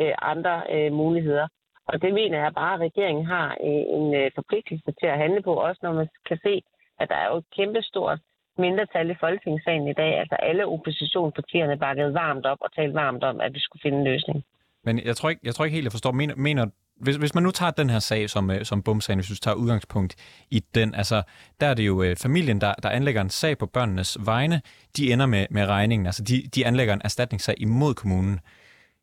øh, 0.00 0.14
andre 0.22 0.62
øh, 0.74 0.92
muligheder. 0.92 1.48
Og 1.90 2.02
det 2.02 2.12
mener 2.14 2.38
jeg 2.44 2.52
bare, 2.54 2.74
at 2.74 2.80
regeringen 2.80 3.26
har 3.26 3.48
øh, 3.66 3.84
en 3.96 4.06
øh, 4.20 4.30
forpligtelse 4.34 4.90
til 5.00 5.08
at 5.12 5.20
handle 5.24 5.42
på, 5.42 5.52
også 5.54 5.80
når 5.82 5.92
man 5.92 6.08
kan 6.28 6.38
se, 6.46 6.54
at 7.00 7.08
der 7.08 7.14
er 7.14 7.28
jo 7.32 7.36
et 7.36 7.50
kæmpestort 7.56 8.18
mindretal 8.58 9.10
i 9.10 9.20
Folketingssalen 9.20 9.88
i 9.88 9.98
dag. 10.02 10.12
Altså 10.22 10.36
alle 10.48 10.66
oppositionspartierne 10.66 11.76
bakkede 11.78 12.14
varmt 12.14 12.46
op 12.46 12.58
og 12.60 12.74
talte 12.74 12.94
varmt 12.94 13.24
om, 13.24 13.40
at 13.40 13.54
vi 13.54 13.60
skulle 13.60 13.82
finde 13.82 13.98
en 13.98 14.04
løsning. 14.04 14.44
Men 14.84 14.94
jeg 15.04 15.16
tror 15.16 15.28
ikke, 15.28 15.42
jeg 15.44 15.54
tror 15.54 15.64
ikke 15.64 15.74
helt, 15.74 15.84
jeg 15.84 15.92
forstår. 15.92 16.12
Mener, 16.12 16.34
mener 16.36 16.66
hvis, 17.00 17.16
hvis 17.16 17.34
man 17.34 17.42
nu 17.42 17.50
tager 17.50 17.70
den 17.70 17.90
her 17.90 17.98
sag 17.98 18.30
som, 18.30 18.50
øh, 18.50 18.64
som 18.64 18.82
bumsagen, 18.82 19.18
hvis 19.18 19.28
du 19.28 19.34
tager 19.34 19.54
udgangspunkt 19.54 20.16
i 20.50 20.60
den, 20.74 20.94
altså 20.94 21.22
der 21.60 21.66
er 21.66 21.74
det 21.74 21.86
jo 21.86 22.02
øh, 22.02 22.16
familien, 22.16 22.60
der, 22.60 22.74
der 22.82 22.90
anlægger 22.90 23.20
en 23.20 23.30
sag 23.30 23.58
på 23.58 23.66
børnenes 23.66 24.18
vegne, 24.20 24.60
de 24.96 25.12
ender 25.12 25.26
med, 25.26 25.46
med 25.50 25.66
regningen, 25.66 26.06
altså 26.06 26.24
de, 26.24 26.42
de 26.54 26.66
anlægger 26.66 26.94
en 26.94 27.00
erstatningssag 27.04 27.54
imod 27.58 27.94
kommunen. 27.94 28.40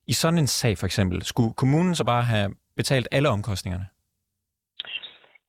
I 0.07 0.13
sådan 0.13 0.39
en 0.39 0.47
sag 0.47 0.77
for 0.77 0.85
eksempel, 0.85 1.23
skulle 1.23 1.53
kommunen 1.53 1.95
så 1.95 2.03
bare 2.03 2.23
have 2.23 2.53
betalt 2.75 3.07
alle 3.11 3.29
omkostningerne? 3.29 3.87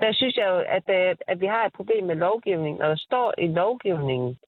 Der 0.01 0.13
synes 0.13 0.37
jeg 0.37 0.47
jo, 0.49 0.59
at, 0.77 0.87
øh, 0.99 1.17
at 1.27 1.41
vi 1.41 1.47
har 1.47 1.65
et 1.67 1.73
problem 1.73 2.05
med 2.05 2.17
lovgivning. 2.17 2.79
Når 2.79 2.89
der 2.89 3.01
står 3.09 3.35
i 3.39 3.47
lovgivningen, 3.47 4.39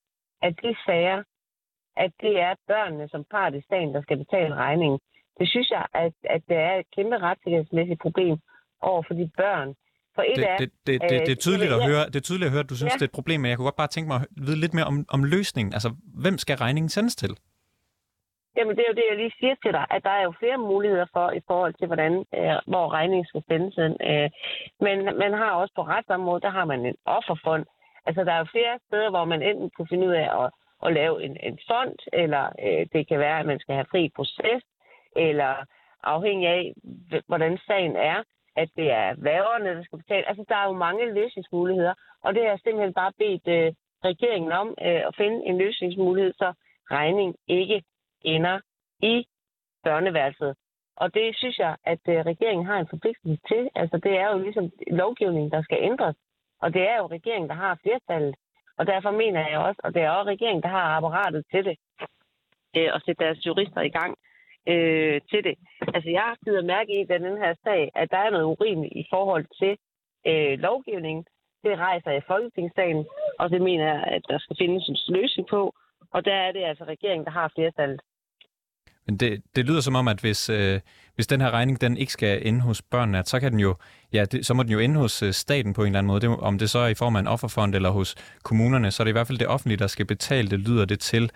at 0.43 0.55
de 0.63 0.77
sager, 0.87 1.23
at 1.97 2.13
det 2.21 2.35
er 2.41 2.55
børnene 2.67 3.09
som 3.09 3.25
part 3.31 3.55
i 3.55 3.63
sagen, 3.69 3.95
der 3.95 4.03
skal 4.03 4.17
betale 4.17 4.55
regningen. 4.55 4.99
Det 5.39 5.49
synes 5.49 5.71
jeg, 5.71 5.87
at, 5.95 6.13
at 6.35 6.43
det 6.49 6.57
er 6.57 6.75
et 6.75 6.87
kæmpe 6.97 7.17
retssikkerhedsmæssigt 7.19 8.01
problem 8.01 8.37
over 8.81 9.03
for 9.07 9.15
de 9.15 9.31
børn. 9.37 9.75
For 10.15 10.23
et 10.23 10.37
det, 10.37 10.51
er, 10.51 10.57
det, 10.57 10.71
det, 10.87 11.01
det, 11.03 11.11
det, 11.27 11.33
er 11.33 11.43
tydeligt 11.47 11.73
at 11.73 11.85
høre, 11.89 12.07
det 12.07 12.17
er 12.17 12.27
tydeligt 12.29 12.47
at 12.47 12.53
høre, 12.53 12.65
at 12.67 12.71
du 12.71 12.77
synes, 12.77 12.93
ja. 12.93 12.95
det 12.95 13.03
er 13.03 13.11
et 13.13 13.19
problem, 13.21 13.41
men 13.41 13.49
jeg 13.49 13.57
kunne 13.57 13.71
godt 13.71 13.83
bare 13.83 13.93
tænke 13.95 14.09
mig 14.09 14.17
at 14.21 14.27
vide 14.47 14.61
lidt 14.61 14.75
mere 14.75 14.85
om, 14.85 15.07
om 15.09 15.25
løsningen. 15.25 15.73
Altså, 15.73 15.91
hvem 16.25 16.39
skal 16.39 16.57
regningen 16.57 16.89
sendes 16.89 17.17
til? 17.17 17.31
Jamen, 18.59 18.77
det 18.77 18.83
er 18.83 18.91
jo 18.93 19.01
det, 19.01 19.07
jeg 19.11 19.17
lige 19.17 19.39
siger 19.41 19.55
til 19.55 19.73
dig, 19.73 19.87
at 19.91 20.05
der 20.05 20.11
er 20.11 20.23
jo 20.23 20.33
flere 20.39 20.59
muligheder 20.59 21.07
for 21.13 21.31
i 21.31 21.41
forhold 21.47 21.75
til, 21.75 21.87
hvordan, 21.87 22.13
øh, 22.39 22.57
hvor 22.67 22.93
regningen 22.93 23.27
skal 23.27 23.43
sendes 23.49 23.77
ind. 23.87 23.97
Øh, 24.11 24.31
men 24.81 24.97
man 25.23 25.33
har 25.33 25.51
også 25.51 25.75
på 25.75 25.83
retsområdet, 25.83 26.43
der 26.43 26.51
har 26.59 26.65
man 26.65 26.87
en 26.87 26.97
offerfond. 27.05 27.65
Altså, 28.07 28.25
der 28.25 28.33
er 28.33 28.39
jo 28.39 28.55
flere 28.55 28.79
steder, 28.87 29.11
hvor 29.11 29.25
man 29.25 29.43
enten 29.43 29.71
kan 29.77 29.87
finde 29.91 30.07
ud 30.07 30.13
af 30.13 30.29
at, 30.43 30.51
at 30.85 30.93
lave 30.93 31.25
en, 31.25 31.37
en 31.43 31.59
fond, 31.69 31.97
eller 32.13 32.45
øh, 32.67 32.87
det 32.93 33.09
kan 33.09 33.19
være, 33.19 33.39
at 33.41 33.47
man 33.47 33.59
skal 33.59 33.75
have 33.75 33.91
fri 33.91 34.13
proces, 34.17 34.63
eller 35.17 35.53
afhængig 36.03 36.49
af, 36.49 36.73
hvordan 37.27 37.59
sagen 37.67 37.97
er, 37.97 38.23
at 38.57 38.69
det 38.77 38.91
er 38.91 39.15
værgerne, 39.19 39.77
der 39.77 39.83
skal 39.83 39.99
betale. 39.99 40.29
Altså, 40.29 40.45
der 40.49 40.57
er 40.57 40.67
jo 40.67 40.73
mange 40.73 41.15
løsningsmuligheder, 41.15 41.95
og 42.25 42.35
det 42.35 42.43
har 42.43 42.51
jeg 42.51 42.61
simpelthen 42.63 42.95
bare 42.95 43.13
bedt 43.19 43.49
øh, 43.49 43.73
regeringen 44.05 44.53
om 44.53 44.69
øh, 44.87 45.03
at 45.09 45.17
finde 45.17 45.47
en 45.47 45.59
løsningsmulighed, 45.59 46.33
så 46.33 46.53
regning 46.91 47.37
ikke 47.49 47.83
ender 48.23 48.61
i 49.03 49.27
børneværelset. 49.85 50.55
Og 50.97 51.15
det 51.15 51.37
synes 51.37 51.59
jeg, 51.59 51.77
at 51.85 52.03
øh, 52.09 52.19
regeringen 52.31 52.67
har 52.67 52.79
en 52.79 52.91
forpligtelse 52.91 53.39
til. 53.49 53.71
Altså 53.75 53.97
det 54.05 54.15
er 54.19 54.29
jo 54.33 54.39
ligesom 54.39 54.71
lovgivningen, 54.91 55.51
der 55.51 55.63
skal 55.63 55.79
ændres. 55.83 56.17
Og 56.63 56.75
det 56.75 56.83
er 56.83 56.97
jo 56.97 57.07
regeringen, 57.07 57.49
der 57.49 57.55
har 57.55 57.79
flertallet. 57.83 58.35
Og 58.79 58.87
derfor 58.87 59.11
mener 59.11 59.49
jeg 59.49 59.59
også, 59.59 59.81
og 59.85 59.95
det 59.95 60.03
er 60.03 60.11
også 60.11 60.31
regeringen, 60.31 60.63
der 60.63 60.69
har 60.69 60.97
apparatet 60.97 61.45
til 61.53 61.65
det, 61.65 61.77
øh, 62.77 62.91
og 62.95 63.01
sætte 63.01 63.25
deres 63.25 63.47
jurister 63.47 63.81
i 63.81 63.95
gang 63.99 64.13
øh, 64.73 65.21
til 65.31 65.45
det. 65.45 65.57
Altså 65.95 66.11
jeg 66.11 66.23
har 66.23 66.63
mærke 66.63 67.01
i 67.01 67.05
den 67.05 67.39
her 67.43 67.55
sag, 67.65 67.91
at 67.95 68.11
der 68.11 68.19
er 68.19 68.31
noget 68.31 68.45
urimeligt 68.45 68.97
i 68.97 69.05
forhold 69.11 69.47
til 69.61 69.73
øh, 70.27 70.59
lovgivningen. 70.59 71.25
Det 71.65 71.79
rejser 71.79 72.11
i 72.11 72.27
Folketingssalen, 72.27 73.07
og 73.39 73.51
det 73.51 73.61
mener 73.63 73.85
jeg, 73.85 74.03
at 74.03 74.23
der 74.29 74.39
skal 74.39 74.57
findes 74.59 74.89
en 74.89 74.97
løsning 75.09 75.49
på. 75.49 75.75
Og 76.11 76.25
der 76.25 76.35
er 76.35 76.53
det 76.53 76.65
altså 76.65 76.85
regeringen, 76.85 77.25
der 77.25 77.31
har 77.31 77.53
flertallet. 77.55 78.01
Men 79.09 79.17
det, 79.17 79.43
det 79.57 79.67
lyder 79.69 79.81
som 79.81 79.95
om, 79.95 80.09
at 80.09 80.21
hvis, 80.21 80.51
øh, 80.51 80.81
hvis 81.15 81.27
den 81.27 81.41
her 81.41 81.51
regning 81.51 81.81
den 81.81 81.97
ikke 81.97 82.13
skal 82.13 82.47
ende 82.49 82.61
hos 82.61 82.83
børnene, 82.83 83.25
så 83.25 83.41
kan 83.41 83.53
den 83.53 83.61
jo, 83.61 83.75
ja, 84.13 84.25
det, 84.25 84.47
så 84.47 84.55
må 84.55 84.63
den 84.63 84.73
jo 84.73 84.79
ende 84.79 85.01
hos 85.01 85.23
øh, 85.23 85.33
staten 85.33 85.75
på 85.75 85.83
en 85.83 85.87
eller 85.87 85.99
anden 85.99 86.11
måde. 86.13 86.21
Det, 86.21 86.31
om 86.51 86.59
det 86.59 86.71
så 86.71 86.79
er 86.79 86.89
i 86.89 87.01
form 87.03 87.17
af 87.17 87.21
en 87.21 87.33
offerfond 87.35 87.75
eller 87.75 87.91
hos 87.91 88.11
kommunerne, 88.49 88.91
så 88.91 89.03
er 89.03 89.05
det 89.05 89.11
i 89.11 89.19
hvert 89.19 89.27
fald 89.27 89.39
det 89.39 89.49
offentlige, 89.55 89.79
der 89.79 89.87
skal 89.87 90.07
betale 90.07 90.49
det, 90.49 90.59
lyder 90.69 90.85
det 90.85 91.01
til. 91.01 91.31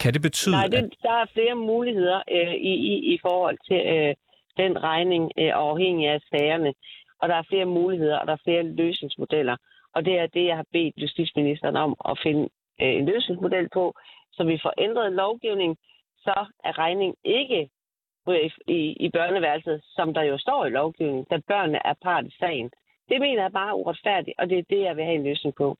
Kan 0.00 0.14
det 0.14 0.22
betyde... 0.22 0.54
Nej, 0.54 0.66
det, 0.66 0.76
at... 0.76 0.90
der 1.02 1.16
er 1.22 1.26
flere 1.32 1.54
muligheder 1.54 2.20
øh, 2.36 2.54
i, 2.54 2.74
i, 2.92 2.94
i 3.14 3.18
forhold 3.22 3.58
til 3.68 3.80
øh, 3.94 4.14
den 4.62 4.82
regning 4.82 5.24
øh, 5.38 5.52
afhængig 5.54 6.08
af 6.08 6.20
sagerne. 6.30 6.72
Og 7.20 7.28
der 7.28 7.34
er 7.34 7.48
flere 7.48 7.64
muligheder, 7.64 8.16
og 8.18 8.26
der 8.26 8.32
er 8.32 8.44
flere 8.44 8.62
løsningsmodeller. 8.62 9.56
Og 9.94 10.04
det 10.04 10.14
er 10.18 10.26
det, 10.26 10.44
jeg 10.46 10.56
har 10.56 10.66
bedt 10.72 10.94
justitsministeren 11.02 11.76
om 11.76 11.94
at 12.10 12.18
finde 12.22 12.48
øh, 12.82 12.94
en 12.98 13.06
løsningsmodel 13.06 13.68
på, 13.72 13.94
så 14.32 14.44
vi 14.44 14.58
får 14.62 14.74
ændret 14.78 15.12
lovgivning, 15.12 15.76
så 16.20 16.46
er 16.64 16.78
regning 16.78 17.14
ikke 17.24 17.70
i, 18.66 18.96
i, 19.06 19.10
børneværelset, 19.10 19.80
som 19.84 20.14
der 20.14 20.22
jo 20.22 20.38
står 20.38 20.66
i 20.66 20.70
lovgivningen, 20.70 21.26
da 21.30 21.38
børnene 21.48 21.78
er 21.84 21.94
part 22.02 22.26
i 22.26 22.36
sagen. 22.38 22.70
Det 23.08 23.20
mener 23.20 23.42
jeg 23.42 23.52
bare 23.52 23.76
uretfærdigt, 23.76 24.38
og 24.38 24.50
det 24.50 24.58
er 24.58 24.62
det, 24.70 24.80
jeg 24.80 24.96
vil 24.96 25.04
have 25.04 25.14
en 25.14 25.24
løsning 25.24 25.54
på. 25.54 25.76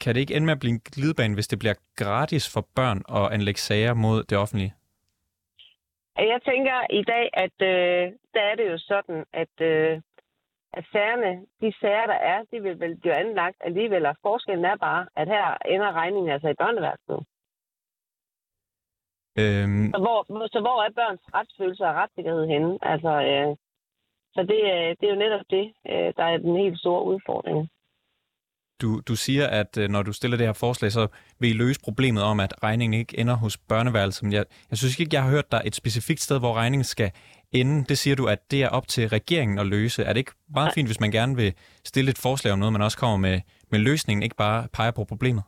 Kan 0.00 0.14
det 0.14 0.20
ikke 0.20 0.34
ende 0.34 0.46
med 0.46 0.52
at 0.52 0.60
blive 0.60 0.72
en 0.72 0.80
glidebane, 0.80 1.34
hvis 1.34 1.48
det 1.48 1.58
bliver 1.58 1.74
gratis 1.96 2.52
for 2.54 2.66
børn 2.76 3.00
at 3.18 3.32
anlægge 3.32 3.60
sager 3.60 3.94
mod 3.94 4.24
det 4.24 4.38
offentlige? 4.38 4.74
Jeg 6.16 6.40
tænker 6.44 6.78
i 6.90 7.02
dag, 7.02 7.30
at 7.32 7.56
øh, 7.62 8.12
der 8.34 8.42
er 8.50 8.54
det 8.54 8.66
jo 8.72 8.78
sådan, 8.78 9.24
at, 9.32 9.54
øh, 9.60 10.00
at 10.72 10.84
sagerne, 10.92 11.46
de 11.60 11.72
sager, 11.80 12.06
der 12.06 12.20
er, 12.32 12.38
de 12.52 12.62
vil 12.62 12.80
vel 12.80 12.96
blive 12.96 13.14
anlagt 13.14 13.56
alligevel. 13.60 14.06
Og 14.06 14.16
forskellen 14.22 14.64
er 14.64 14.76
bare, 14.76 15.06
at 15.16 15.28
her 15.28 15.56
ender 15.74 15.92
regningen 15.92 16.32
altså 16.32 16.48
i 16.48 16.54
børneværelset. 16.54 17.26
Øhm, 19.42 19.90
Så 19.94 19.98
hvor, 20.04 20.46
så 20.54 20.60
hvor 20.60 20.78
er 20.86 20.90
børns 21.00 21.24
retsfølelse 21.34 21.84
og 21.84 21.94
retssikkerhed 21.94 22.46
henne? 22.46 22.78
Altså, 22.82 23.12
øh, 23.30 23.56
så 24.34 24.40
det, 24.52 24.60
øh, 24.74 24.88
det 24.98 25.04
er 25.06 25.14
jo 25.14 25.24
netop 25.24 25.46
det, 25.50 25.66
øh, 25.92 26.08
der 26.16 26.24
er 26.24 26.36
den 26.38 26.56
helt 26.56 26.78
store 26.78 27.04
udfordring. 27.04 27.70
du, 28.80 29.00
du 29.08 29.16
siger, 29.16 29.46
at 29.46 29.78
øh, 29.78 29.88
når 29.90 30.02
du 30.02 30.12
stiller 30.12 30.36
det 30.36 30.46
her 30.46 30.52
forslag, 30.52 30.92
så 30.92 31.06
vil 31.38 31.50
I 31.50 31.52
løse 31.52 31.80
problemet 31.84 32.22
om, 32.22 32.40
at 32.40 32.54
regningen 32.62 33.00
ikke 33.00 33.18
ender 33.18 33.34
hos 33.34 33.56
børneværelset. 33.58 34.22
Men 34.22 34.32
jeg, 34.32 34.44
jeg 34.70 34.78
synes 34.78 35.00
ikke, 35.00 35.14
jeg 35.14 35.22
har 35.22 35.30
hørt 35.30 35.52
dig 35.52 35.62
et 35.64 35.74
specifikt 35.74 36.20
sted, 36.20 36.38
hvor 36.38 36.54
regningen 36.54 36.84
skal 36.84 37.10
ende. 37.52 37.84
Det 37.84 37.98
siger 37.98 38.16
du, 38.16 38.26
at 38.26 38.50
det 38.50 38.62
er 38.62 38.68
op 38.68 38.88
til 38.88 39.08
regeringen 39.08 39.58
at 39.58 39.66
løse. 39.66 40.02
Er 40.02 40.12
det 40.12 40.18
ikke 40.20 40.32
meget 40.54 40.74
fint, 40.74 40.88
hvis 40.88 41.00
man 41.00 41.10
gerne 41.10 41.36
vil 41.36 41.54
stille 41.84 42.10
et 42.10 42.18
forslag 42.18 42.52
om 42.52 42.58
noget, 42.58 42.72
man 42.72 42.82
også 42.82 42.98
kommer 42.98 43.16
med, 43.16 43.40
med 43.70 43.78
løsningen, 43.78 44.22
ikke 44.22 44.36
bare 44.36 44.68
peger 44.72 44.90
på 44.90 45.04
problemet? 45.04 45.42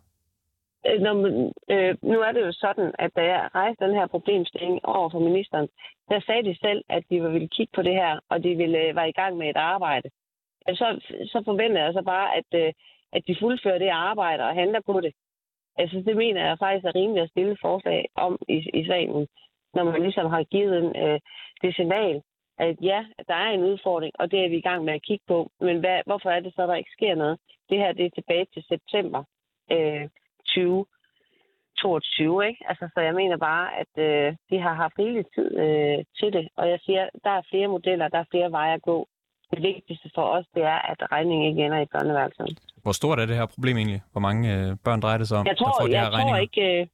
Øh, 0.87 1.01
når, 1.01 1.15
man- 1.15 1.53
øh, 1.71 1.97
nu 2.03 2.21
er 2.21 2.33
det 2.33 2.41
jo 2.41 2.53
sådan, 2.53 2.95
at 2.99 3.11
da 3.17 3.23
jeg 3.23 3.51
rejste 3.55 3.85
den 3.87 3.95
her 3.95 4.07
problemstilling 4.07 4.85
over 4.87 5.09
for 5.11 5.19
ministeren, 5.19 5.69
der 6.09 6.21
sagde 6.21 6.45
de 6.45 6.59
selv, 6.59 6.85
at 6.89 7.03
de 7.11 7.23
ville 7.23 7.49
kigge 7.49 7.73
på 7.75 7.83
det 7.83 7.93
her, 7.95 8.21
og 8.29 8.43
de 8.45 8.55
ville 8.57 8.79
øh, 8.79 8.97
være 8.97 9.09
i 9.09 9.13
gang 9.21 9.37
med 9.37 9.51
et 9.51 9.57
arbejde. 9.57 10.09
Så, 10.69 10.87
så 11.33 11.43
forventer 11.45 11.85
jeg 11.85 11.93
så 11.93 12.03
bare, 12.03 12.37
at, 12.37 12.51
øh, 12.55 12.73
at 13.13 13.23
de 13.27 13.37
fuldfører 13.41 13.79
det 13.79 13.89
arbejde 13.89 14.43
og 14.45 14.55
handler 14.55 14.81
på 14.87 15.01
det. 15.01 15.13
Altså, 15.79 15.97
det 16.07 16.17
mener 16.17 16.47
jeg 16.47 16.59
faktisk 16.59 16.85
er 16.87 16.95
rimeligt 16.95 17.25
at 17.25 17.31
stille 17.31 17.57
forslag 17.61 18.09
om 18.15 18.39
i, 18.49 18.71
i 18.75 18.87
salen, 18.87 19.27
når 19.75 19.85
man 19.85 20.03
ligesom 20.03 20.27
har 20.31 20.43
givet 20.43 20.79
en, 20.79 20.97
øh, 21.05 21.21
det 21.63 21.75
signal, 21.75 22.23
at 22.59 22.77
ja, 22.83 23.05
der 23.29 23.35
er 23.35 23.51
en 23.51 23.65
udfordring, 23.65 24.13
og 24.19 24.31
det 24.31 24.45
er 24.45 24.49
vi 24.49 24.57
i 24.57 24.61
gang 24.69 24.85
med 24.85 24.95
at 24.95 25.03
kigge 25.03 25.25
på. 25.29 25.51
Men 25.61 25.81
hvad, 25.81 26.01
hvorfor 26.07 26.31
er 26.31 26.41
det 26.41 26.53
så, 26.55 26.67
der 26.67 26.75
ikke 26.75 26.91
sker 26.91 27.15
noget? 27.15 27.39
Det 27.71 27.79
her 27.79 27.93
det 27.93 28.07
er 28.07 28.11
tilbage 28.11 28.47
til 28.55 28.65
september 28.69 29.25
øh, 29.73 30.09
2022, 30.55 32.47
ikke? 32.49 32.65
Altså, 32.71 32.85
så 32.95 33.01
jeg 33.01 33.15
mener 33.15 33.37
bare, 33.37 33.67
at 33.83 33.93
øh, 34.07 34.37
de 34.51 34.57
har 34.65 34.75
haft 34.75 34.99
rigelig 34.99 35.25
tid 35.35 35.49
øh, 35.65 35.99
til 36.19 36.33
det. 36.37 36.49
Og 36.57 36.69
jeg 36.73 36.79
siger, 36.87 37.09
der 37.25 37.31
er 37.31 37.43
flere 37.51 37.69
modeller, 37.69 38.09
der 38.09 38.19
er 38.19 38.25
flere 38.31 38.51
veje 38.51 38.75
at 38.75 38.83
gå. 38.83 39.09
Det 39.51 39.63
vigtigste 39.63 40.11
for 40.15 40.23
os, 40.23 40.47
det 40.55 40.63
er, 40.63 40.79
at 40.93 41.13
regningen 41.13 41.47
ikke 41.51 41.65
ender 41.65 41.81
i 41.81 41.87
børneværelset. 41.95 42.59
Hvor 42.83 42.93
stort 42.93 43.19
er 43.21 43.27
det 43.27 43.37
her 43.37 43.47
problem 43.47 43.77
egentlig? 43.77 44.03
Hvor 44.13 44.21
mange 44.21 44.45
øh, 44.55 44.77
børn 44.85 45.01
drejer 45.03 45.19
det 45.19 45.29
sig 45.29 45.39
om, 45.39 45.47
Jeg 45.47 45.57
der 45.57 45.65
tror, 45.65 45.73
får 45.81 45.87
de 45.87 45.93
jeg 45.93 46.01
her 46.03 46.11
tror 46.11 46.19
regninger? 46.19 46.41
ikke, 46.47 46.81
øh, 46.81 46.87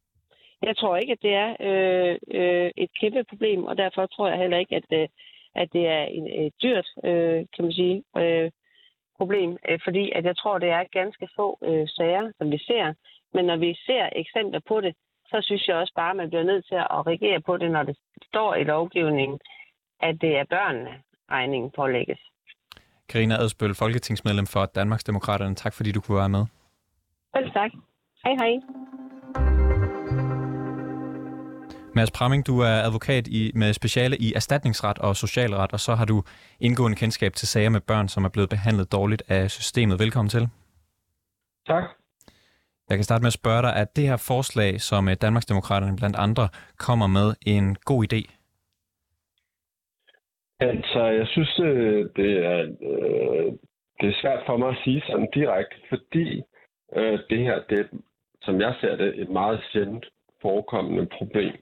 jeg 0.63 0.77
tror 0.77 0.97
ikke, 0.97 1.13
at 1.13 1.23
det 1.23 1.35
er 1.45 1.51
øh, 1.69 2.15
øh, 2.41 2.71
et 2.77 2.91
kæmpe 3.01 3.25
problem, 3.31 3.65
og 3.65 3.77
derfor 3.77 4.07
tror 4.07 4.29
jeg 4.29 4.39
heller 4.39 4.59
ikke, 4.59 4.77
at, 4.77 4.85
øh, 4.93 5.09
at 5.55 5.69
det 5.73 5.87
er 5.89 6.03
en, 6.03 6.27
et 6.47 6.55
dyrt, 6.63 6.89
øh, 7.05 7.39
kan 7.55 7.65
man 7.65 7.73
sige, 7.73 8.03
øh, 8.17 8.51
problem, 9.19 9.51
øh, 9.69 9.79
fordi 9.85 10.05
at 10.11 10.25
jeg 10.25 10.37
tror, 10.37 10.59
det 10.59 10.71
er 10.71 10.85
ganske 10.93 11.29
få 11.37 11.59
øh, 11.63 11.89
sager, 11.97 12.33
som 12.39 12.51
vi 12.51 12.59
ser. 12.59 12.95
Men 13.35 13.45
når 13.45 13.57
vi 13.57 13.75
ser 13.87 14.09
eksempler 14.17 14.61
på 14.69 14.81
det, 14.81 14.95
så 15.27 15.39
synes 15.43 15.69
jeg 15.69 15.77
også 15.77 15.93
bare, 15.97 16.11
at 16.11 16.17
man 16.17 16.29
bliver 16.29 16.45
nødt 16.45 16.67
til 16.67 16.75
at 16.75 17.07
reagere 17.07 17.41
på 17.41 17.57
det, 17.57 17.71
når 17.71 17.83
det 17.83 17.97
står 18.29 18.55
i 18.55 18.65
lovgivningen, 18.65 19.39
at 20.01 20.15
det 20.21 20.37
er 20.37 20.45
børnene, 20.45 20.95
regningen 21.31 21.71
pålægges. 21.71 22.21
Karina 23.09 23.35
Adspøl, 23.35 23.75
folketingsmedlem 23.75 24.47
for 24.47 24.67
Danmarksdemokraterne. 24.67 25.55
Tak 25.55 25.75
fordi 25.75 25.93
du 25.93 26.01
kunne 26.01 26.19
være 26.19 26.29
med. 26.29 26.45
Vel 27.35 27.51
tak. 27.53 27.71
Hej 28.25 28.35
hej. 28.43 28.53
Mads 31.95 32.11
Pramming, 32.11 32.47
du 32.47 32.61
er 32.61 32.83
advokat 32.89 33.27
i, 33.29 33.53
med 33.55 33.73
speciale 33.73 34.17
i 34.17 34.33
erstatningsret 34.37 34.99
og 34.99 35.17
socialret, 35.17 35.73
og 35.73 35.81
så 35.81 35.95
har 35.95 36.05
du 36.05 36.23
indgående 36.61 36.97
kendskab 36.97 37.33
til 37.35 37.49
sager 37.49 37.71
med 37.71 37.81
børn, 37.81 38.09
som 38.09 38.25
er 38.25 38.29
blevet 38.29 38.51
behandlet 38.51 38.93
dårligt 38.93 39.23
af 39.29 39.51
systemet. 39.51 39.99
Velkommen 39.99 40.29
til. 40.29 40.49
Tak. 41.67 41.85
Jeg 42.93 42.99
kan 42.99 43.05
starte 43.05 43.23
med 43.23 43.35
at 43.35 43.41
spørge 43.43 43.63
dig, 43.63 43.77
at 43.83 43.97
det 43.97 44.09
her 44.11 44.21
forslag, 44.33 44.81
som 44.81 45.09
øh, 45.09 45.17
Danmarksdemokraterne 45.23 45.97
blandt 45.97 46.17
andre 46.27 46.49
kommer 46.87 47.07
med, 47.07 47.29
en 47.47 47.77
god 47.91 48.01
idé? 48.09 48.21
Altså, 50.61 51.03
jeg 51.05 51.27
synes, 51.27 51.61
øh, 51.61 52.09
det 52.17 52.33
er, 52.53 52.61
øh, 52.91 53.53
det 54.01 54.09
er 54.09 54.21
svært 54.23 54.43
for 54.47 54.57
mig 54.57 54.69
at 54.69 54.81
sige 54.85 55.03
sådan 55.07 55.29
direkte, 55.35 55.77
fordi 55.89 56.43
øh, 56.97 57.19
det 57.31 57.39
her, 57.39 57.57
det 57.69 57.79
er, 57.79 57.89
som 58.43 58.61
jeg 58.61 58.75
ser 58.81 58.97
det, 58.97 59.21
et 59.23 59.31
meget 59.31 59.61
sjældent 59.73 60.07
forekommende 60.43 61.07
problem. 61.19 61.55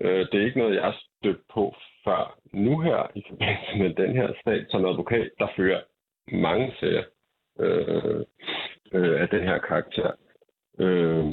Øh, 0.00 0.26
det 0.28 0.34
er 0.34 0.46
ikke 0.46 0.58
noget, 0.58 0.74
jeg 0.74 0.84
har 0.84 1.00
stødt 1.18 1.42
på 1.54 1.74
før 2.04 2.38
nu 2.52 2.80
her, 2.80 3.10
i 3.14 3.22
forbindelse 3.28 3.74
med 3.82 3.90
den 4.04 4.12
her 4.16 4.28
sag 4.44 4.66
som 4.70 4.84
advokat, 4.84 5.30
der 5.38 5.48
fører 5.56 5.80
mange 6.32 6.72
sager 6.80 7.04
øh, 7.60 8.20
øh, 8.92 9.20
af 9.22 9.28
den 9.28 9.42
her 9.42 9.58
karakter. 9.58 10.10
Øh, 10.84 11.24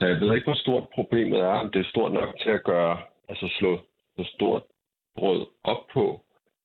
så 0.00 0.06
jeg 0.06 0.20
ved 0.20 0.34
ikke, 0.34 0.44
hvor 0.44 0.54
stort 0.64 0.86
problemet 0.94 1.40
er, 1.40 1.54
om 1.62 1.70
det 1.70 1.80
er 1.80 1.90
stort 1.90 2.12
nok 2.12 2.38
til 2.42 2.50
at 2.50 2.64
gøre, 2.64 2.98
altså 3.28 3.48
slå 3.58 3.80
så 4.16 4.24
stort 4.34 4.62
brød 5.16 5.46
op 5.64 5.86
på. 5.92 6.20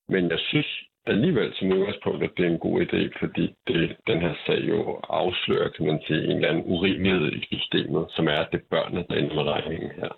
Men 0.09 0.29
jeg 0.29 0.39
synes 0.39 0.83
alligevel 1.05 1.53
som 1.55 1.71
udgangspunkt, 1.71 2.23
at 2.23 2.31
det 2.37 2.45
er 2.45 2.49
en 2.49 2.59
god 2.59 2.81
idé, 2.81 3.19
fordi 3.19 3.55
det, 3.67 3.97
den 4.07 4.19
her 4.21 4.33
sag 4.45 4.59
jo 4.67 4.99
afslører, 5.09 5.69
kan 5.69 5.85
man 5.85 6.01
sige, 6.07 6.23
en 6.23 6.31
eller 6.31 6.49
anden 6.49 6.63
urimelighed 6.65 7.31
i 7.31 7.45
systemet, 7.45 8.05
som 8.09 8.27
er, 8.27 8.39
at 8.43 8.51
det 8.51 8.59
er 8.61 8.69
børnene, 8.69 9.05
der 9.09 9.15
ender 9.15 9.35
med 9.35 9.43
regningen 9.43 9.91
her. 9.91 10.11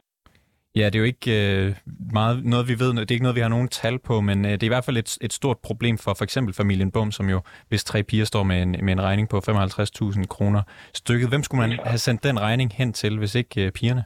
Ja, 0.75 0.85
det 0.85 0.95
er 0.95 0.99
jo 0.99 1.05
ikke 1.05 1.31
øh, 1.41 1.75
meget 2.13 2.35
noget, 2.45 2.65
vi 2.71 2.75
ved. 2.83 2.89
Det 2.93 3.11
er 3.11 3.15
ikke 3.17 3.27
noget, 3.27 3.39
vi 3.39 3.45
har 3.47 3.55
nogen 3.57 3.67
tal 3.67 3.99
på, 3.99 4.21
men 4.21 4.45
øh, 4.45 4.51
det 4.51 4.63
er 4.63 4.71
i 4.71 4.75
hvert 4.75 4.87
fald 4.87 4.97
et, 4.97 5.17
et 5.21 5.33
stort 5.33 5.59
problem 5.67 5.95
for 5.97 6.13
for 6.17 6.23
eksempel 6.23 6.53
familien 6.61 6.91
Bum, 6.91 7.11
som 7.11 7.29
jo, 7.29 7.39
hvis 7.69 7.83
tre 7.83 8.03
piger 8.03 8.25
står 8.25 8.43
med 8.43 8.61
en, 8.61 8.71
med 8.85 8.93
en 8.93 9.03
regning 9.07 9.29
på 9.29 9.37
55.000 9.37 10.27
kroner 10.35 10.61
stykket. 10.93 11.29
Hvem 11.29 11.43
skulle 11.43 11.61
man 11.67 11.79
have 11.91 11.97
sendt 12.07 12.23
den 12.23 12.41
regning 12.41 12.69
hen 12.79 12.93
til, 12.93 13.17
hvis 13.17 13.35
ikke 13.35 13.65
øh, 13.65 13.71
pigerne? 13.71 14.03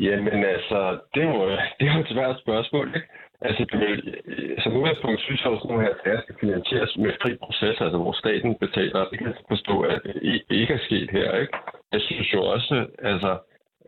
Jamen 0.00 0.44
altså, 0.54 0.78
det 1.14 1.22
er 1.22 1.28
jo, 1.32 1.50
det 1.78 1.84
er 1.88 1.94
jo 1.94 2.00
et 2.00 2.12
svært 2.14 2.36
spørgsmål, 2.44 2.86
ikke? 2.96 3.08
Altså, 3.40 3.62
det 3.70 3.78
vil, 3.80 4.14
øh, 4.24 4.56
som 4.62 4.76
udgangspunkt 4.76 5.20
synes 5.20 5.40
jeg 5.42 5.50
også, 5.52 5.64
at 5.64 5.70
nogle 5.70 5.86
her 5.86 5.94
sager 6.04 6.20
skal 6.22 6.36
finansieres 6.40 6.96
med 6.96 7.12
fri 7.22 7.30
proces, 7.44 7.76
altså 7.84 7.98
hvor 8.02 8.12
staten 8.22 8.54
betaler. 8.64 9.08
Det 9.10 9.18
kan 9.18 9.26
jeg 9.26 9.36
forstå, 9.48 9.74
at 9.80 10.00
det 10.48 10.56
ikke 10.62 10.74
er 10.74 10.86
sket 10.88 11.10
her, 11.10 11.28
ikke? 11.42 11.56
Jeg 11.92 12.00
synes 12.00 12.28
jo 12.34 12.40
også, 12.54 12.86
altså, 13.12 13.30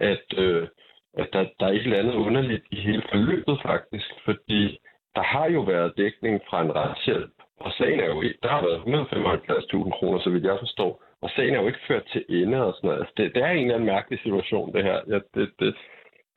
at, 0.01 0.39
øh, 0.39 0.69
at 1.15 1.29
der, 1.33 1.45
der 1.61 1.67
er 1.67 1.73
et 1.73 1.83
eller 1.83 1.99
andet 1.99 2.15
underligt 2.15 2.65
i 2.71 2.77
hele 2.81 3.03
forløbet 3.11 3.59
faktisk, 3.63 4.11
fordi 4.25 4.79
der 5.17 5.23
har 5.23 5.51
jo 5.51 5.61
været 5.61 5.97
dækning 5.97 6.41
fra 6.49 6.63
en 6.63 6.75
retshjælp, 6.77 7.33
og 7.61 7.73
sagen 7.73 8.01
er 8.01 8.07
jo 8.07 8.21
ikke, 8.23 8.39
der 8.43 8.49
har 8.49 8.63
været 8.63 8.81
175.000 8.81 9.91
kroner, 9.91 10.21
så 10.21 10.31
vidt 10.31 10.45
jeg 10.45 10.59
forstår, 10.59 11.03
og 11.23 11.31
sagen 11.31 11.55
er 11.55 11.61
jo 11.61 11.67
ikke 11.67 11.87
ført 11.89 12.07
til 12.13 12.25
ende 12.29 12.65
og 12.67 12.75
sådan 12.75 12.89
noget. 12.89 13.01
Altså, 13.01 13.15
det, 13.17 13.35
det 13.35 13.43
er 13.43 13.51
en 13.51 13.59
eller 13.59 13.75
anden 13.75 13.87
mærkelig 13.95 14.19
situation, 14.21 14.75
det 14.75 14.85
her. 14.85 15.01
Ja, 15.09 15.19
det, 15.35 15.51
det, 15.61 15.75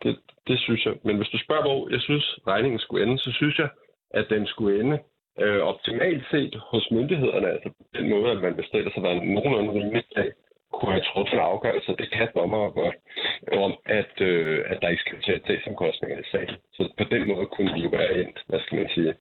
det, 0.04 0.20
det 0.48 0.60
synes 0.60 0.86
jeg. 0.86 0.94
Men 1.04 1.18
hvis 1.18 1.30
du 1.30 1.38
spørger, 1.38 1.62
hvor 1.62 1.90
jeg 1.90 2.02
synes, 2.02 2.40
regningen 2.48 2.80
skulle 2.80 3.06
ende, 3.06 3.18
så 3.20 3.32
synes 3.32 3.60
jeg, 3.60 3.70
at 4.12 4.26
den 4.30 4.48
skulle 4.48 4.80
ende 4.80 5.00
øh, 5.40 5.62
optimalt 5.62 6.24
set 6.32 6.56
hos 6.72 6.92
myndighederne. 6.92 7.50
Altså 7.50 7.70
på 7.70 7.84
den 7.96 8.10
måde, 8.10 8.32
at 8.32 8.42
man 8.42 8.56
bestiller 8.56 8.92
sig, 8.92 9.06
at 9.06 9.18
en 9.18 9.34
nogenlunde 9.34 9.74
rimelig 9.74 10.04
dag 10.16 10.32
kunne 10.74 10.94
have 10.96 11.08
truffet 11.12 11.34
en 11.34 11.50
afgørelse, 11.52 11.96
det 12.02 12.12
kan 12.12 12.28
dommer 12.36 12.70
godt, 12.82 12.96
om 13.66 13.72
at, 14.00 14.14
øh, 14.22 14.60
at 14.72 14.78
der 14.82 14.90
ikke 14.90 15.06
skal 15.06 15.22
til 15.22 15.42
sagsomkostninger 15.48 16.18
i 16.20 16.30
sagen. 16.32 16.56
Så 16.76 16.82
på 16.98 17.04
den 17.14 17.28
måde 17.28 17.46
kunne 17.46 17.74
de 17.76 17.82
jo 17.86 17.90
være 17.90 18.14
endt, 18.22 18.38
hvad 18.48 18.60
skal 18.60 18.78
man 18.78 18.90
sige, 18.96 19.14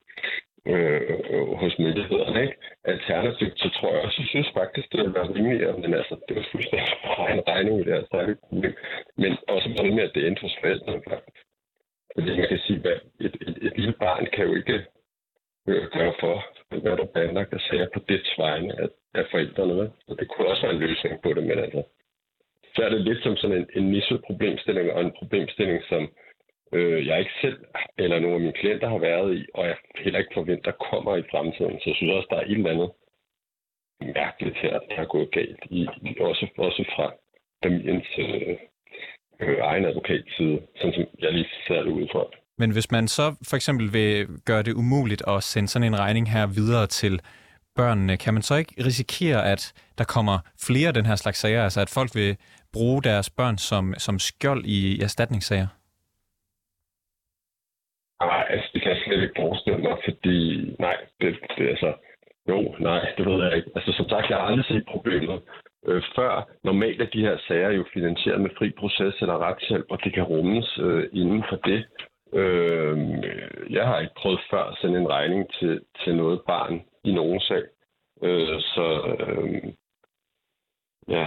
øh, 0.66 1.00
øh, 1.30 1.46
hos 1.62 1.78
myndighederne. 1.78 2.42
Ikke? 2.42 2.56
Alternativt, 2.84 3.58
så 3.58 3.68
tror 3.76 3.92
jeg 3.92 4.02
også, 4.04 4.16
jeg 4.22 4.28
synes 4.28 4.50
faktisk, 4.60 4.92
det 4.92 4.98
ville 5.00 5.14
være 5.14 5.34
rimeligere, 5.36 5.78
men 5.78 5.94
altså, 5.94 6.14
det 6.28 6.36
var 6.36 6.46
fuldstændig 6.52 6.88
en 7.34 7.48
regning 7.48 7.74
i 7.80 7.84
det 7.84 7.94
her 7.94 8.04
særlige 8.12 8.42
problem. 8.48 8.74
Men 9.16 9.32
også 9.48 9.68
rimeligt, 9.82 10.08
at 10.08 10.14
det 10.14 10.26
endte 10.26 10.42
hos 10.42 10.56
forældrene 10.60 11.02
faktisk. 11.08 11.46
Fordi 12.14 12.30
man 12.38 12.48
kan 12.48 12.58
sige, 12.66 12.80
at 12.92 13.00
et, 13.20 13.34
et, 13.46 13.56
et 13.66 13.74
lille 13.76 13.96
barn 14.04 14.26
kan 14.34 14.46
jo 14.46 14.54
ikke 14.54 14.86
øh, 15.68 15.84
gøre 15.96 16.14
for, 16.20 16.44
hvad 16.68 16.96
der 16.96 17.04
er 17.04 17.12
planlagt 17.14 17.52
af 17.54 17.60
sager 17.60 17.88
på 17.94 18.00
det 18.08 18.22
vegne 18.38 18.80
af, 18.82 18.88
af 19.14 19.24
forældrene. 19.30 19.74
Vel? 19.74 19.90
Så 20.08 20.14
det 20.14 20.28
kunne 20.28 20.48
også 20.48 20.62
være 20.62 20.74
en 20.74 20.80
løsning 20.80 21.22
på 21.22 21.28
det, 21.34 21.42
men 21.42 21.58
altså, 21.58 21.82
så 22.74 22.82
er 22.84 22.88
det 22.88 23.00
lidt 23.00 23.22
som 23.22 23.36
sådan 23.36 23.56
en, 23.56 23.68
en 23.76 23.90
niche-problemstilling, 23.90 24.92
og 24.92 25.00
en 25.00 25.12
problemstilling, 25.18 25.82
som 25.88 26.12
øh, 26.72 27.06
jeg 27.06 27.18
ikke 27.18 27.36
selv 27.40 27.58
eller 27.98 28.18
nogle 28.18 28.34
af 28.34 28.40
mine 28.40 28.52
klienter 28.52 28.88
har 28.88 28.98
været 28.98 29.36
i, 29.36 29.46
og 29.54 29.66
jeg 29.66 29.76
heller 29.98 30.18
ikke 30.18 30.34
forventer 30.34 30.72
kommer 30.72 31.16
i 31.16 31.22
fremtiden. 31.30 31.78
Så 31.80 31.84
jeg 31.86 31.96
synes 31.96 32.12
også, 32.12 32.28
der 32.30 32.36
er 32.36 32.44
et 32.44 32.50
eller 32.52 32.70
andet 32.70 32.90
mærkeligt 34.14 34.56
her, 34.56 34.78
der 34.78 34.96
er 34.96 35.04
gået 35.04 35.30
galt, 35.30 35.64
i, 35.70 35.88
også, 36.20 36.46
også 36.56 36.84
fra 36.96 37.14
familiens 37.64 38.08
øh, 38.18 38.56
øh, 39.40 39.58
egen 39.58 39.84
advokatside, 39.84 40.62
sådan 40.76 40.94
som 40.94 41.04
jeg 41.18 41.32
lige 41.32 41.48
ser 41.66 41.82
det 41.82 41.90
ud 41.90 42.08
fra. 42.12 42.41
Men 42.62 42.70
hvis 42.76 42.90
man 42.90 43.08
så 43.08 43.26
for 43.50 43.56
eksempel 43.56 43.86
vil 43.92 44.26
gøre 44.46 44.62
det 44.62 44.74
umuligt 44.82 45.22
at 45.28 45.42
sende 45.42 45.68
sådan 45.68 45.88
en 45.88 45.98
regning 45.98 46.26
her 46.34 46.46
videre 46.46 46.86
til 46.86 47.14
børnene, 47.76 48.16
kan 48.16 48.34
man 48.34 48.42
så 48.42 48.54
ikke 48.60 48.74
risikere, 48.88 49.40
at 49.52 49.62
der 49.98 50.04
kommer 50.04 50.36
flere 50.66 50.88
af 50.88 50.94
den 50.94 51.06
her 51.06 51.16
slags 51.16 51.38
sager, 51.38 51.62
altså 51.64 51.80
at 51.80 51.94
folk 51.98 52.10
vil 52.14 52.36
bruge 52.72 53.02
deres 53.02 53.30
børn 53.30 53.58
som, 53.58 53.94
som 53.98 54.18
skjold 54.18 54.64
i 54.64 55.00
erstatningssager? 55.02 55.66
Altså, 58.54 58.70
jeg 59.06 59.22
ikke 59.22 59.40
forestille 59.44 59.78
mig, 59.78 59.96
fordi 60.04 60.38
nej, 60.78 60.96
det, 61.20 61.30
det 61.56 61.68
altså, 61.68 61.92
jo, 62.48 62.74
nej, 62.80 63.00
det 63.16 63.26
ved 63.26 63.44
jeg 63.44 63.56
ikke. 63.56 63.70
Altså 63.76 63.92
som 63.92 64.08
sagt, 64.08 64.30
jeg 64.30 64.36
har 64.38 64.44
aldrig 64.44 64.64
set 64.64 64.86
problemet 64.94 65.40
øh, 65.88 66.02
før. 66.16 66.48
Normalt 66.64 67.02
er 67.02 67.06
de 67.14 67.26
her 67.26 67.36
sager 67.48 67.70
jo 67.70 67.84
finansieret 67.94 68.40
med 68.40 68.50
fri 68.58 68.70
proces 68.80 69.14
eller 69.22 69.38
retshjælp, 69.46 69.86
og 69.90 69.98
det 70.04 70.14
kan 70.14 70.22
rummes 70.22 70.78
øh, 70.78 71.04
inden 71.12 71.44
for 71.50 71.56
det. 71.56 71.86
Øh, 72.32 72.98
jeg 73.70 73.86
har 73.86 74.00
ikke 74.00 74.14
prøvet 74.16 74.40
før 74.50 74.64
at 74.64 74.78
sende 74.80 74.98
en 74.98 75.08
regning 75.08 75.52
til, 75.52 75.84
til 76.04 76.16
noget 76.16 76.40
barn 76.46 76.84
i 77.04 77.12
nogen 77.12 77.40
sag. 77.40 77.62
Øh, 78.22 78.60
så 78.60 79.16
øh, 79.18 79.72
ja, 81.08 81.26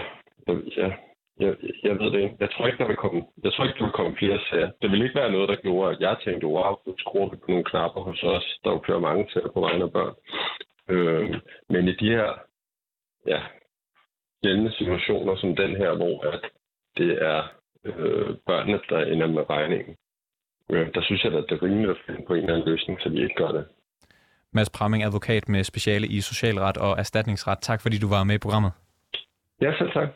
ja, 0.77 0.91
jeg, 1.39 1.55
jeg 1.83 1.99
ved 1.99 2.11
det 2.11 2.21
ikke. 2.21 2.35
Jeg 2.39 2.51
tror 2.51 2.67
ikke, 2.67 2.77
der 2.77 2.87
vil 2.87 2.95
komme, 2.95 3.23
jeg 3.43 3.53
tror 3.53 3.65
ikke, 3.65 3.79
der 3.79 3.85
vil 3.85 3.93
komme 3.93 4.17
flere 4.17 4.39
sager. 4.49 4.71
Det 4.81 4.91
vil 4.91 5.03
ikke 5.03 5.19
være 5.19 5.31
noget, 5.31 5.49
der 5.49 5.55
gjorde, 5.55 5.95
at 5.95 6.01
jeg 6.01 6.17
tænkte, 6.23 6.47
wow, 6.47 6.75
nu 6.85 6.95
skruer 6.97 7.29
vi 7.29 7.35
på 7.35 7.45
nogle 7.47 7.63
knapper 7.63 8.01
hos 8.01 8.23
os. 8.23 8.59
Der 8.63 8.79
kører 8.79 8.99
mange 8.99 9.27
til 9.33 9.41
på 9.53 9.59
vegne 9.59 9.83
af 9.83 9.91
børn. 9.91 10.15
Øh, 10.89 11.41
men 11.69 11.87
i 11.87 11.95
de 11.95 12.09
her 12.09 12.33
ja, 13.27 13.41
gældende 14.43 14.71
situationer 14.71 15.35
som 15.35 15.55
den 15.55 15.75
her, 15.75 15.95
hvor 15.95 16.27
at 16.33 16.41
det 16.97 17.11
er 17.21 17.39
øh, 17.85 18.35
børnene, 18.47 18.79
der 18.89 18.99
ender 19.05 19.27
med 19.27 19.49
regningen, 19.49 19.95
øh, 20.71 20.87
der 20.93 21.01
synes 21.03 21.23
jeg, 21.23 21.33
at 21.33 21.45
det 21.49 21.55
er 21.55 21.63
rimeligt 21.63 21.89
at 21.89 21.97
finde 22.05 22.21
på 22.27 22.33
en 22.33 22.39
eller 22.39 22.53
anden 22.53 22.69
løsning, 22.69 23.01
så 23.01 23.09
vi 23.09 23.23
ikke 23.23 23.35
gør 23.35 23.51
det. 23.51 23.65
Mads 24.53 24.69
Pramming, 24.69 25.03
advokat 25.03 25.49
med 25.49 25.63
speciale 25.63 26.07
i 26.07 26.21
socialret 26.21 26.77
og 26.77 26.97
erstatningsret. 26.97 27.57
Tak 27.61 27.81
fordi 27.81 27.97
du 27.97 28.09
var 28.09 28.23
med 28.23 28.35
i 28.35 28.37
programmet. 28.37 28.71
Ja, 29.61 29.77
selv 29.77 29.91
tak. 29.91 30.07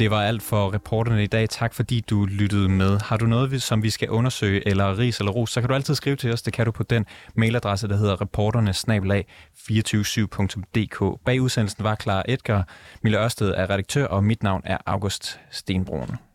Det 0.00 0.10
var 0.10 0.22
alt 0.22 0.42
for 0.42 0.74
reporterne 0.74 1.22
i 1.22 1.26
dag. 1.26 1.48
Tak 1.48 1.74
fordi 1.74 2.00
du 2.10 2.26
lyttede 2.30 2.68
med. 2.68 2.98
Har 3.08 3.16
du 3.16 3.26
noget, 3.26 3.62
som 3.62 3.82
vi 3.82 3.90
skal 3.90 4.10
undersøge, 4.10 4.68
eller 4.68 4.98
ris 4.98 5.18
eller 5.18 5.32
ros, 5.32 5.50
så 5.50 5.60
kan 5.60 5.68
du 5.68 5.74
altid 5.74 5.94
skrive 5.94 6.16
til 6.16 6.32
os. 6.32 6.42
Det 6.42 6.52
kan 6.52 6.66
du 6.66 6.72
på 6.72 6.82
den 6.82 7.06
mailadresse, 7.34 7.88
der 7.88 7.96
hedder 7.96 8.20
reporterne 8.20 8.70
247.dk. 8.70 11.24
Bag 11.24 11.40
udsendelsen 11.40 11.84
var 11.84 11.94
Clara 11.94 12.22
Edgar. 12.28 12.68
Mille 13.02 13.24
Ørsted 13.24 13.50
er 13.50 13.70
redaktør, 13.70 14.06
og 14.06 14.24
mit 14.24 14.42
navn 14.42 14.62
er 14.64 14.78
August 14.86 15.40
Stenbroen. 15.50 16.29